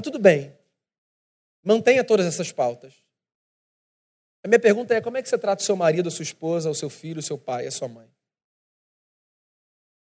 Mas 0.00 0.04
tudo 0.04 0.18
bem, 0.18 0.58
mantenha 1.62 2.02
todas 2.02 2.24
essas 2.24 2.50
pautas. 2.50 2.94
A 4.42 4.48
minha 4.48 4.58
pergunta 4.58 4.94
é: 4.94 5.00
como 5.02 5.18
é 5.18 5.22
que 5.22 5.28
você 5.28 5.36
trata 5.36 5.62
o 5.62 5.66
seu 5.66 5.76
marido, 5.76 6.08
a 6.08 6.10
sua 6.10 6.22
esposa, 6.22 6.70
o 6.70 6.74
seu 6.74 6.88
filho, 6.88 7.18
o 7.18 7.22
seu 7.22 7.36
pai, 7.36 7.66
a 7.66 7.70
sua 7.70 7.86
mãe? 7.86 8.10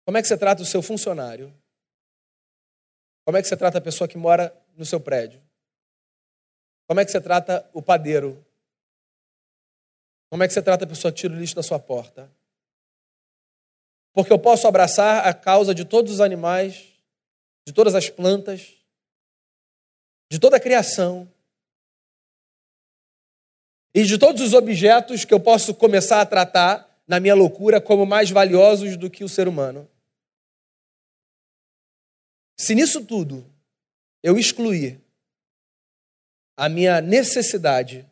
Como 0.05 0.17
é 0.17 0.21
que 0.21 0.27
você 0.29 0.37
trata 0.37 0.61
o 0.61 0.65
seu 0.65 0.81
funcionário? 0.81 1.53
Como 3.25 3.37
é 3.37 3.41
que 3.41 3.49
você 3.49 3.57
trata 3.57 3.79
a 3.79 3.81
pessoa 3.81 4.07
que 4.07 4.17
mora 4.17 4.55
no 4.77 4.85
seu 4.85 5.01
prédio? 5.01 5.43
Como 6.87 7.01
é 7.01 7.03
que 7.03 7.11
você 7.11 7.19
trata 7.19 7.69
o 7.73 7.81
padeiro? 7.81 8.41
Como 10.29 10.41
é 10.41 10.47
que 10.47 10.53
você 10.53 10.61
trata 10.61 10.85
a 10.85 10.87
pessoa 10.87 11.11
que 11.11 11.19
tira 11.19 11.33
o 11.33 11.37
lixo 11.37 11.57
da 11.57 11.61
sua 11.61 11.77
porta? 11.77 12.31
Porque 14.13 14.31
eu 14.31 14.39
posso 14.39 14.65
abraçar 14.65 15.27
a 15.27 15.33
causa 15.33 15.75
de 15.75 15.83
todos 15.83 16.13
os 16.13 16.21
animais, 16.21 16.87
de 17.67 17.73
todas 17.73 17.93
as 17.95 18.09
plantas, 18.09 18.78
de 20.29 20.39
toda 20.39 20.57
a 20.57 20.59
criação, 20.59 21.27
e 23.93 24.03
de 24.03 24.17
todos 24.17 24.41
os 24.41 24.53
objetos 24.53 25.25
que 25.25 25.33
eu 25.33 25.39
posso 25.39 25.73
começar 25.73 26.21
a 26.21 26.25
tratar 26.25 26.87
na 27.07 27.19
minha 27.19 27.33
loucura 27.33 27.81
como 27.81 28.05
mais 28.05 28.29
valiosos 28.29 28.95
do 28.95 29.09
que 29.09 29.23
o 29.23 29.29
ser 29.29 29.47
humano. 29.47 29.89
Se 32.55 32.75
nisso 32.75 33.03
tudo 33.03 33.45
eu 34.21 34.37
excluir 34.37 35.01
a 36.55 36.69
minha 36.69 37.01
necessidade 37.01 38.07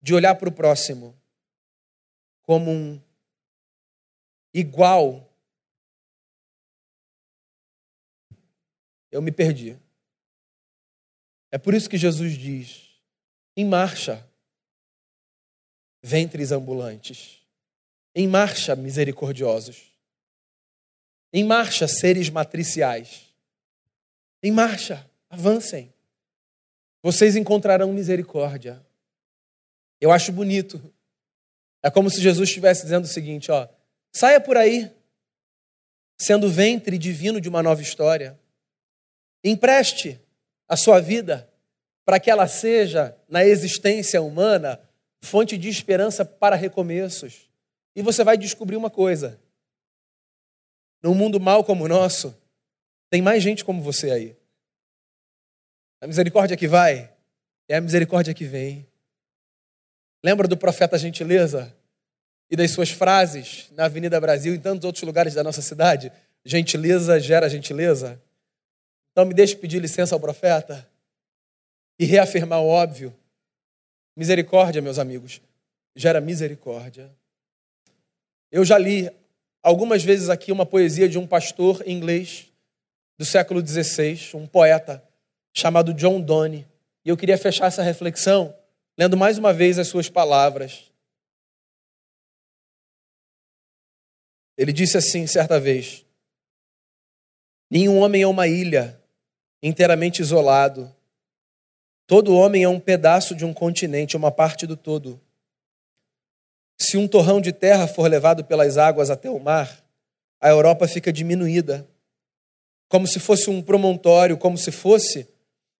de 0.00 0.14
olhar 0.14 0.34
para 0.36 0.48
o 0.48 0.52
próximo 0.52 1.14
como 2.42 2.70
um 2.70 3.00
igual, 4.54 5.28
eu 9.10 9.20
me 9.20 9.30
perdi. 9.30 9.78
É 11.52 11.58
por 11.58 11.74
isso 11.74 11.88
que 11.88 11.96
Jesus 11.96 12.36
diz: 12.36 12.82
em 13.56 13.64
marcha, 13.64 14.28
ventres 16.02 16.50
ambulantes, 16.50 17.40
em 18.12 18.26
marcha, 18.26 18.74
misericordiosos, 18.74 19.92
em 21.32 21.44
marcha, 21.44 21.86
seres 21.86 22.28
matriciais, 22.28 23.32
em 24.42 24.50
marcha, 24.50 25.08
avancem 25.30 25.92
vocês 27.02 27.34
encontrarão 27.34 27.92
misericórdia. 27.92 28.80
Eu 30.00 30.12
acho 30.12 30.30
bonito. 30.30 30.80
É 31.82 31.90
como 31.90 32.08
se 32.08 32.20
Jesus 32.20 32.48
estivesse 32.48 32.84
dizendo 32.84 33.04
o 33.04 33.08
seguinte, 33.08 33.50
ó, 33.50 33.68
saia 34.14 34.40
por 34.40 34.56
aí, 34.56 34.88
sendo 36.16 36.48
ventre 36.48 36.96
divino 36.96 37.40
de 37.40 37.48
uma 37.48 37.62
nova 37.62 37.82
história. 37.82 38.38
Empreste 39.42 40.20
a 40.72 40.76
sua 40.76 41.02
vida 41.02 41.46
para 42.02 42.18
que 42.18 42.30
ela 42.30 42.48
seja, 42.48 43.14
na 43.28 43.44
existência 43.44 44.22
humana, 44.22 44.80
fonte 45.22 45.58
de 45.58 45.68
esperança 45.68 46.24
para 46.24 46.56
recomeços. 46.56 47.50
E 47.94 48.00
você 48.00 48.24
vai 48.24 48.38
descobrir 48.38 48.76
uma 48.76 48.88
coisa: 48.88 49.38
num 51.02 51.14
mundo 51.14 51.38
mau 51.38 51.62
como 51.62 51.84
o 51.84 51.88
nosso, 51.88 52.34
tem 53.10 53.20
mais 53.20 53.42
gente 53.42 53.62
como 53.66 53.82
você 53.82 54.10
aí. 54.12 54.36
A 56.00 56.06
misericórdia 56.06 56.56
que 56.56 56.66
vai 56.66 57.12
é 57.68 57.76
a 57.76 57.80
misericórdia 57.80 58.32
que 58.32 58.46
vem. 58.46 58.88
Lembra 60.24 60.48
do 60.48 60.56
profeta 60.56 60.96
Gentileza 60.96 61.76
e 62.50 62.56
das 62.56 62.70
suas 62.70 62.88
frases 62.88 63.68
na 63.72 63.84
Avenida 63.84 64.18
Brasil 64.18 64.54
e 64.54 64.56
em 64.56 64.60
tantos 64.60 64.86
outros 64.86 65.04
lugares 65.04 65.34
da 65.34 65.44
nossa 65.44 65.60
cidade? 65.60 66.10
Gentileza 66.42 67.20
gera 67.20 67.46
gentileza. 67.50 68.18
Então 69.12 69.26
me 69.26 69.34
deixe 69.34 69.54
pedir 69.54 69.78
licença 69.78 70.14
ao 70.14 70.20
profeta 70.20 70.88
e 71.98 72.04
reafirmar 72.04 72.60
o 72.60 72.66
óbvio. 72.66 73.14
Misericórdia, 74.16 74.82
meus 74.82 74.98
amigos, 74.98 75.40
gera 75.94 76.20
misericórdia. 76.20 77.14
Eu 78.50 78.64
já 78.64 78.76
li 78.76 79.10
algumas 79.62 80.02
vezes 80.02 80.28
aqui 80.28 80.50
uma 80.50 80.66
poesia 80.66 81.08
de 81.08 81.18
um 81.18 81.26
pastor 81.26 81.86
inglês 81.86 82.50
do 83.18 83.24
século 83.24 83.66
XVI, 83.66 84.34
um 84.34 84.46
poeta 84.46 85.02
chamado 85.54 85.94
John 85.94 86.20
Donne. 86.20 86.66
E 87.04 87.08
eu 87.08 87.16
queria 87.16 87.38
fechar 87.38 87.66
essa 87.66 87.82
reflexão 87.82 88.54
lendo 88.98 89.16
mais 89.16 89.38
uma 89.38 89.52
vez 89.52 89.78
as 89.78 89.88
suas 89.88 90.08
palavras. 90.08 90.90
Ele 94.56 94.72
disse 94.72 94.96
assim 94.96 95.26
certa 95.26 95.58
vez: 95.58 96.04
Nenhum 97.70 97.98
homem 97.98 98.22
é 98.22 98.26
uma 98.26 98.46
ilha 98.46 99.01
inteiramente 99.62 100.20
isolado. 100.20 100.92
Todo 102.06 102.34
homem 102.34 102.64
é 102.64 102.68
um 102.68 102.80
pedaço 102.80 103.34
de 103.34 103.44
um 103.44 103.54
continente, 103.54 104.16
uma 104.16 104.32
parte 104.32 104.66
do 104.66 104.76
todo. 104.76 105.20
Se 106.76 106.96
um 106.96 107.06
torrão 107.06 107.40
de 107.40 107.52
terra 107.52 107.86
for 107.86 108.10
levado 108.10 108.44
pelas 108.44 108.76
águas 108.76 109.08
até 109.08 109.30
o 109.30 109.38
mar, 109.38 109.82
a 110.40 110.48
Europa 110.48 110.88
fica 110.88 111.12
diminuída, 111.12 111.86
como 112.88 113.06
se 113.06 113.20
fosse 113.20 113.48
um 113.48 113.62
promontório, 113.62 114.36
como 114.36 114.58
se 114.58 114.72
fosse 114.72 115.28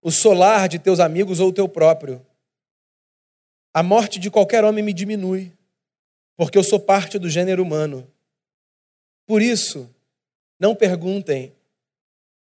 o 0.00 0.10
solar 0.10 0.68
de 0.68 0.78
teus 0.78 1.00
amigos 1.00 1.40
ou 1.40 1.48
o 1.48 1.52
teu 1.52 1.68
próprio. 1.68 2.24
A 3.74 3.82
morte 3.82 4.18
de 4.18 4.30
qualquer 4.30 4.64
homem 4.64 4.84
me 4.84 4.92
diminui, 4.92 5.52
porque 6.36 6.56
eu 6.56 6.62
sou 6.64 6.78
parte 6.78 7.18
do 7.18 7.28
gênero 7.28 7.62
humano. 7.62 8.08
Por 9.26 9.42
isso, 9.42 9.88
não 10.58 10.74
perguntem 10.74 11.52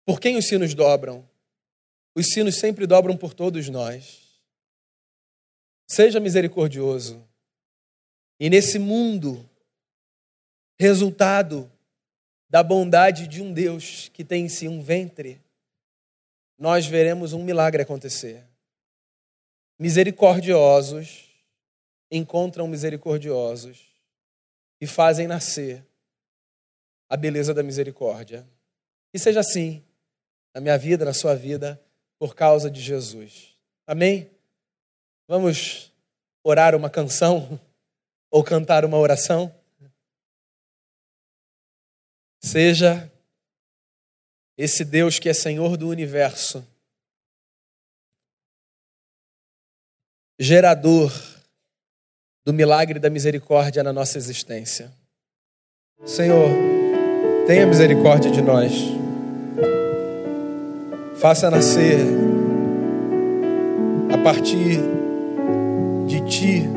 por 0.05 0.19
quem 0.19 0.37
os 0.37 0.47
sinos 0.47 0.73
dobram. 0.73 1.27
Os 2.15 2.27
sinos 2.27 2.59
sempre 2.59 2.85
dobram 2.85 3.17
por 3.17 3.33
todos 3.33 3.69
nós. 3.69 4.21
Seja 5.87 6.19
misericordioso. 6.19 7.27
E 8.39 8.49
nesse 8.49 8.77
mundo, 8.77 9.49
resultado 10.79 11.71
da 12.49 12.61
bondade 12.61 13.27
de 13.27 13.41
um 13.41 13.51
Deus 13.51 14.09
que 14.09 14.23
tem 14.23 14.45
em 14.45 14.49
si 14.49 14.67
um 14.67 14.81
ventre, 14.81 15.41
nós 16.57 16.85
veremos 16.85 17.33
um 17.33 17.43
milagre 17.43 17.81
acontecer. 17.81 18.45
Misericordiosos 19.79 21.29
encontram 22.11 22.67
misericordiosos 22.67 23.87
e 24.79 24.85
fazem 24.85 25.25
nascer 25.25 25.83
a 27.09 27.17
beleza 27.17 27.53
da 27.53 27.63
misericórdia. 27.63 28.47
E 29.13 29.19
seja 29.19 29.39
assim 29.39 29.83
na 30.53 30.61
minha 30.61 30.77
vida, 30.77 31.03
na 31.03 31.13
sua 31.13 31.35
vida, 31.35 31.81
por 32.19 32.35
causa 32.35 32.69
de 32.69 32.79
Jesus. 32.79 33.55
Amém? 33.87 34.29
Vamos 35.27 35.91
orar 36.43 36.75
uma 36.75 36.89
canção 36.89 37.59
ou 38.29 38.43
cantar 38.43 38.85
uma 38.85 38.97
oração? 38.97 39.53
Seja 42.41 43.11
esse 44.57 44.85
Deus 44.85 45.17
que 45.17 45.29
é 45.29 45.33
Senhor 45.33 45.77
do 45.77 45.89
universo, 45.89 46.65
gerador 50.39 51.11
do 52.45 52.53
milagre 52.53 52.99
da 52.99 53.09
misericórdia 53.09 53.81
na 53.81 53.93
nossa 53.93 54.17
existência. 54.17 54.91
Senhor, 56.05 56.49
tenha 57.47 57.65
misericórdia 57.65 58.29
de 58.29 58.41
nós. 58.41 59.02
Faça 61.23 61.49
nascer 61.49 61.99
a 64.11 64.17
partir 64.17 64.77
de 66.05 66.19
ti 66.19 66.69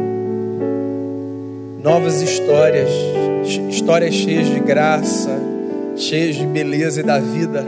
novas 1.82 2.22
histórias, 2.22 2.88
histórias 3.68 4.14
cheias 4.14 4.47
de 4.47 4.61
graça, 4.61 5.36
cheios 5.97 6.36
de 6.36 6.47
beleza 6.47 7.01
e 7.01 7.03
da 7.03 7.18
vida 7.18 7.66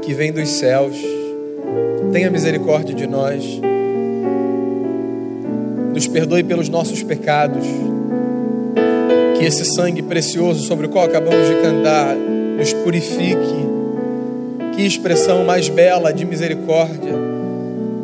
que 0.00 0.14
vem 0.14 0.32
dos 0.32 0.48
céus. 0.48 0.96
Tenha 2.10 2.30
misericórdia 2.30 2.94
de 2.94 3.06
nós. 3.06 3.44
Nos 5.92 6.08
perdoe 6.08 6.42
pelos 6.42 6.70
nossos 6.70 7.02
pecados. 7.02 7.66
Que 9.36 9.44
esse 9.44 9.66
sangue 9.66 10.00
precioso 10.00 10.66
sobre 10.66 10.86
o 10.86 10.88
qual 10.88 11.04
acabamos 11.04 11.46
de 11.46 11.54
cantar 11.56 12.16
nos 12.16 12.72
purifique. 12.72 13.71
Que 14.74 14.82
expressão 14.82 15.44
mais 15.44 15.68
bela 15.68 16.12
de 16.12 16.24
misericórdia 16.24 17.12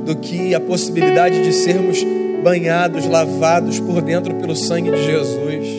do 0.05 0.16
que 0.16 0.55
a 0.55 0.61
possibilidade 0.61 1.43
de 1.43 1.53
sermos 1.53 2.03
banhados, 2.43 3.07
lavados 3.07 3.79
por 3.81 4.01
dentro 4.01 4.35
pelo 4.37 4.57
sangue 4.57 4.91
de 4.91 5.05
Jesus. 5.05 5.79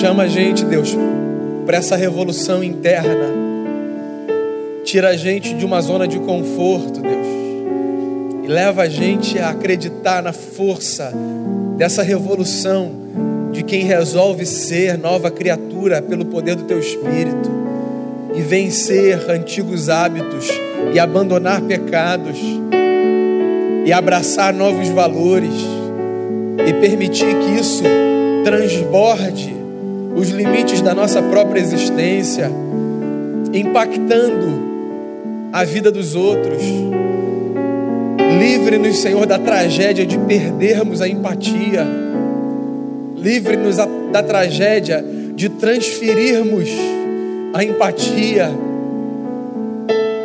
Chama 0.00 0.24
a 0.24 0.28
gente, 0.28 0.64
Deus, 0.64 0.96
para 1.64 1.78
essa 1.78 1.96
revolução 1.96 2.62
interna. 2.62 3.32
Tira 4.84 5.08
a 5.08 5.16
gente 5.16 5.54
de 5.54 5.64
uma 5.64 5.80
zona 5.80 6.06
de 6.06 6.18
conforto, 6.18 7.00
Deus. 7.00 7.26
E 8.44 8.46
leva 8.46 8.82
a 8.82 8.88
gente 8.88 9.38
a 9.38 9.48
acreditar 9.48 10.22
na 10.22 10.32
força 10.32 11.12
dessa 11.76 12.02
revolução 12.02 13.03
de 13.54 13.62
quem 13.62 13.84
resolve 13.84 14.44
ser 14.44 14.98
nova 14.98 15.30
criatura 15.30 16.02
pelo 16.02 16.24
poder 16.24 16.56
do 16.56 16.64
teu 16.64 16.80
espírito 16.80 17.50
e 18.34 18.42
vencer 18.42 19.30
antigos 19.30 19.88
hábitos 19.88 20.50
e 20.92 20.98
abandonar 20.98 21.62
pecados 21.62 22.36
e 23.86 23.92
abraçar 23.92 24.52
novos 24.52 24.88
valores 24.88 25.54
e 26.66 26.72
permitir 26.80 27.32
que 27.38 27.60
isso 27.60 27.84
transborde 28.44 29.54
os 30.16 30.30
limites 30.30 30.80
da 30.80 30.92
nossa 30.92 31.22
própria 31.22 31.60
existência, 31.60 32.50
impactando 33.52 34.64
a 35.52 35.64
vida 35.64 35.92
dos 35.92 36.16
outros. 36.16 36.62
Livre-nos, 38.38 38.98
Senhor, 38.98 39.26
da 39.26 39.38
tragédia 39.38 40.04
de 40.04 40.18
perdermos 40.18 41.00
a 41.00 41.08
empatia. 41.08 42.03
Livre-nos 43.24 43.78
da 44.12 44.22
tragédia 44.22 45.02
de 45.34 45.48
transferirmos 45.48 46.68
a 47.54 47.64
empatia, 47.64 48.50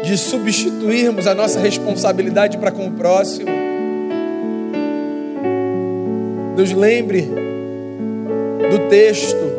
de 0.03 0.17
substituirmos 0.17 1.25
a 1.25 1.33
nossa 1.33 1.61
responsabilidade 1.61 2.57
para 2.57 2.71
com 2.71 2.87
o 2.87 2.91
próximo. 2.91 3.47
Nos 6.57 6.73
lembre 6.73 7.21
do 8.69 8.89
texto 8.89 9.49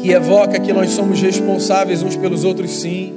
que 0.00 0.12
evoca 0.12 0.58
que 0.58 0.72
nós 0.72 0.92
somos 0.92 1.20
responsáveis 1.20 2.02
uns 2.02 2.16
pelos 2.16 2.42
outros, 2.42 2.70
sim, 2.70 3.12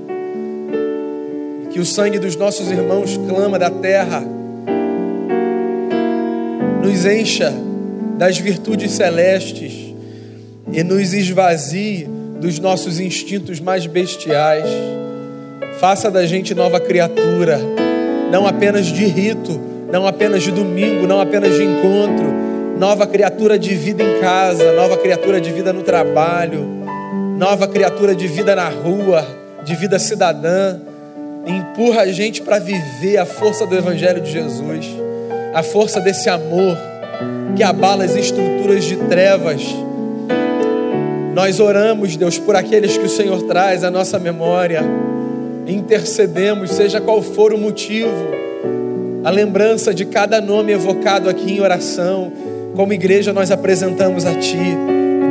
que 1.72 1.80
o 1.80 1.86
sangue 1.86 2.20
dos 2.20 2.36
nossos 2.36 2.70
irmãos 2.70 3.18
clama 3.26 3.58
da 3.58 3.70
terra, 3.70 4.22
nos 6.84 7.06
encha 7.06 7.65
das 8.18 8.38
virtudes 8.38 8.92
celestes 8.92 9.94
e 10.72 10.84
nos 10.84 11.14
esvazie 11.14 12.08
dos 12.40 12.60
nossos 12.60 13.00
instintos 13.00 13.60
mais 13.60 13.86
bestiais. 13.86 14.68
Faça 15.80 16.10
da 16.10 16.26
gente 16.26 16.56
nova 16.56 16.80
criatura, 16.80 17.60
não 18.32 18.48
apenas 18.48 18.86
de 18.86 19.06
rito, 19.06 19.60
não 19.92 20.08
apenas 20.08 20.44
de 20.44 20.52
domingo, 20.52 21.06
não 21.06 21.20
apenas 21.20 21.56
de 21.56 21.64
encontro, 21.64 22.34
nova 22.78 23.06
criatura 23.06 23.60
de 23.60 23.74
vida 23.76 24.04
em 24.04 24.20
casa, 24.20 24.74
nova 24.74 24.98
criatura 24.98 25.40
de 25.40 25.52
vida 25.52 25.72
no 25.72 25.84
trabalho, 25.84 26.66
nova 27.38 27.68
criatura 27.68 28.16
de 28.16 28.28
vida 28.28 28.56
na 28.56 28.70
rua, 28.70 29.26
de 29.64 29.76
vida 29.76 30.00
cidadã. 30.00 30.80
Empurra 31.46 32.02
a 32.02 32.12
gente 32.12 32.42
para 32.42 32.60
viver 32.60 33.18
a 33.18 33.26
força 33.26 33.66
do 33.66 33.76
Evangelho 33.76 34.22
de 34.22 34.32
Jesus, 34.32 34.88
a 35.54 35.62
força 35.62 36.00
desse 36.00 36.28
amor 36.30 36.76
que 37.56 37.64
abala 37.64 38.04
as 38.04 38.16
estruturas 38.16 38.84
de 38.84 38.98
trevas. 38.98 39.64
Nós 41.34 41.60
oramos, 41.60 42.16
Deus, 42.16 42.38
por 42.38 42.56
aqueles 42.56 42.98
que 42.98 43.06
o 43.06 43.10
Senhor 43.10 43.42
traz 43.44 43.84
à 43.84 43.90
nossa 43.90 44.20
memória, 44.20 44.84
intercedemos, 45.68 46.72
seja 46.72 47.00
qual 47.02 47.22
for 47.22 47.54
o 47.54 47.58
motivo, 47.58 48.10
a 49.24 49.30
lembrança 49.30 49.94
de 49.94 50.06
cada 50.06 50.40
nome 50.40 50.72
evocado 50.72 51.30
aqui 51.30 51.54
em 51.54 51.62
oração, 51.62 52.32
como 52.76 52.94
igreja 52.94 53.34
nós 53.34 53.52
apresentamos 53.52 54.26
a 54.26 54.36
Ti, 54.36 54.78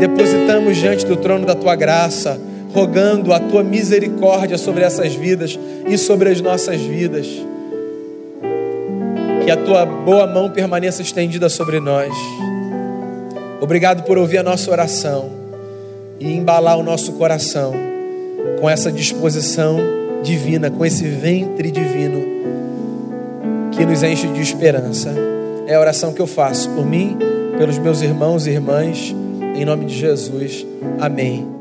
depositamos 0.00 0.76
diante 0.76 1.06
do 1.06 1.16
trono 1.16 1.46
da 1.46 1.54
Tua 1.54 1.76
graça, 1.76 2.40
rogando 2.72 3.32
a 3.32 3.38
Tua 3.38 3.62
misericórdia 3.62 4.58
sobre 4.58 4.82
essas 4.82 5.14
vidas 5.14 5.58
e 5.86 5.96
sobre 5.96 6.30
as 6.30 6.40
nossas 6.40 6.80
vidas 6.80 7.53
que 9.44 9.50
a 9.50 9.56
tua 9.56 9.84
boa 9.84 10.26
mão 10.26 10.48
permaneça 10.50 11.02
estendida 11.02 11.48
sobre 11.48 11.78
nós. 11.78 12.12
Obrigado 13.60 14.02
por 14.04 14.16
ouvir 14.16 14.38
a 14.38 14.42
nossa 14.42 14.70
oração 14.70 15.30
e 16.18 16.32
embalar 16.32 16.78
o 16.78 16.82
nosso 16.82 17.12
coração 17.12 17.74
com 18.60 18.68
essa 18.68 18.90
disposição 18.90 19.78
divina, 20.22 20.70
com 20.70 20.84
esse 20.84 21.04
ventre 21.04 21.70
divino 21.70 22.24
que 23.72 23.84
nos 23.84 24.02
enche 24.02 24.26
de 24.28 24.40
esperança. 24.40 25.14
É 25.66 25.74
a 25.74 25.80
oração 25.80 26.12
que 26.12 26.20
eu 26.20 26.26
faço 26.26 26.70
por 26.70 26.86
mim, 26.86 27.16
pelos 27.58 27.78
meus 27.78 28.00
irmãos 28.00 28.46
e 28.46 28.50
irmãs, 28.50 29.14
em 29.54 29.64
nome 29.64 29.84
de 29.86 29.94
Jesus. 29.94 30.66
Amém. 31.00 31.54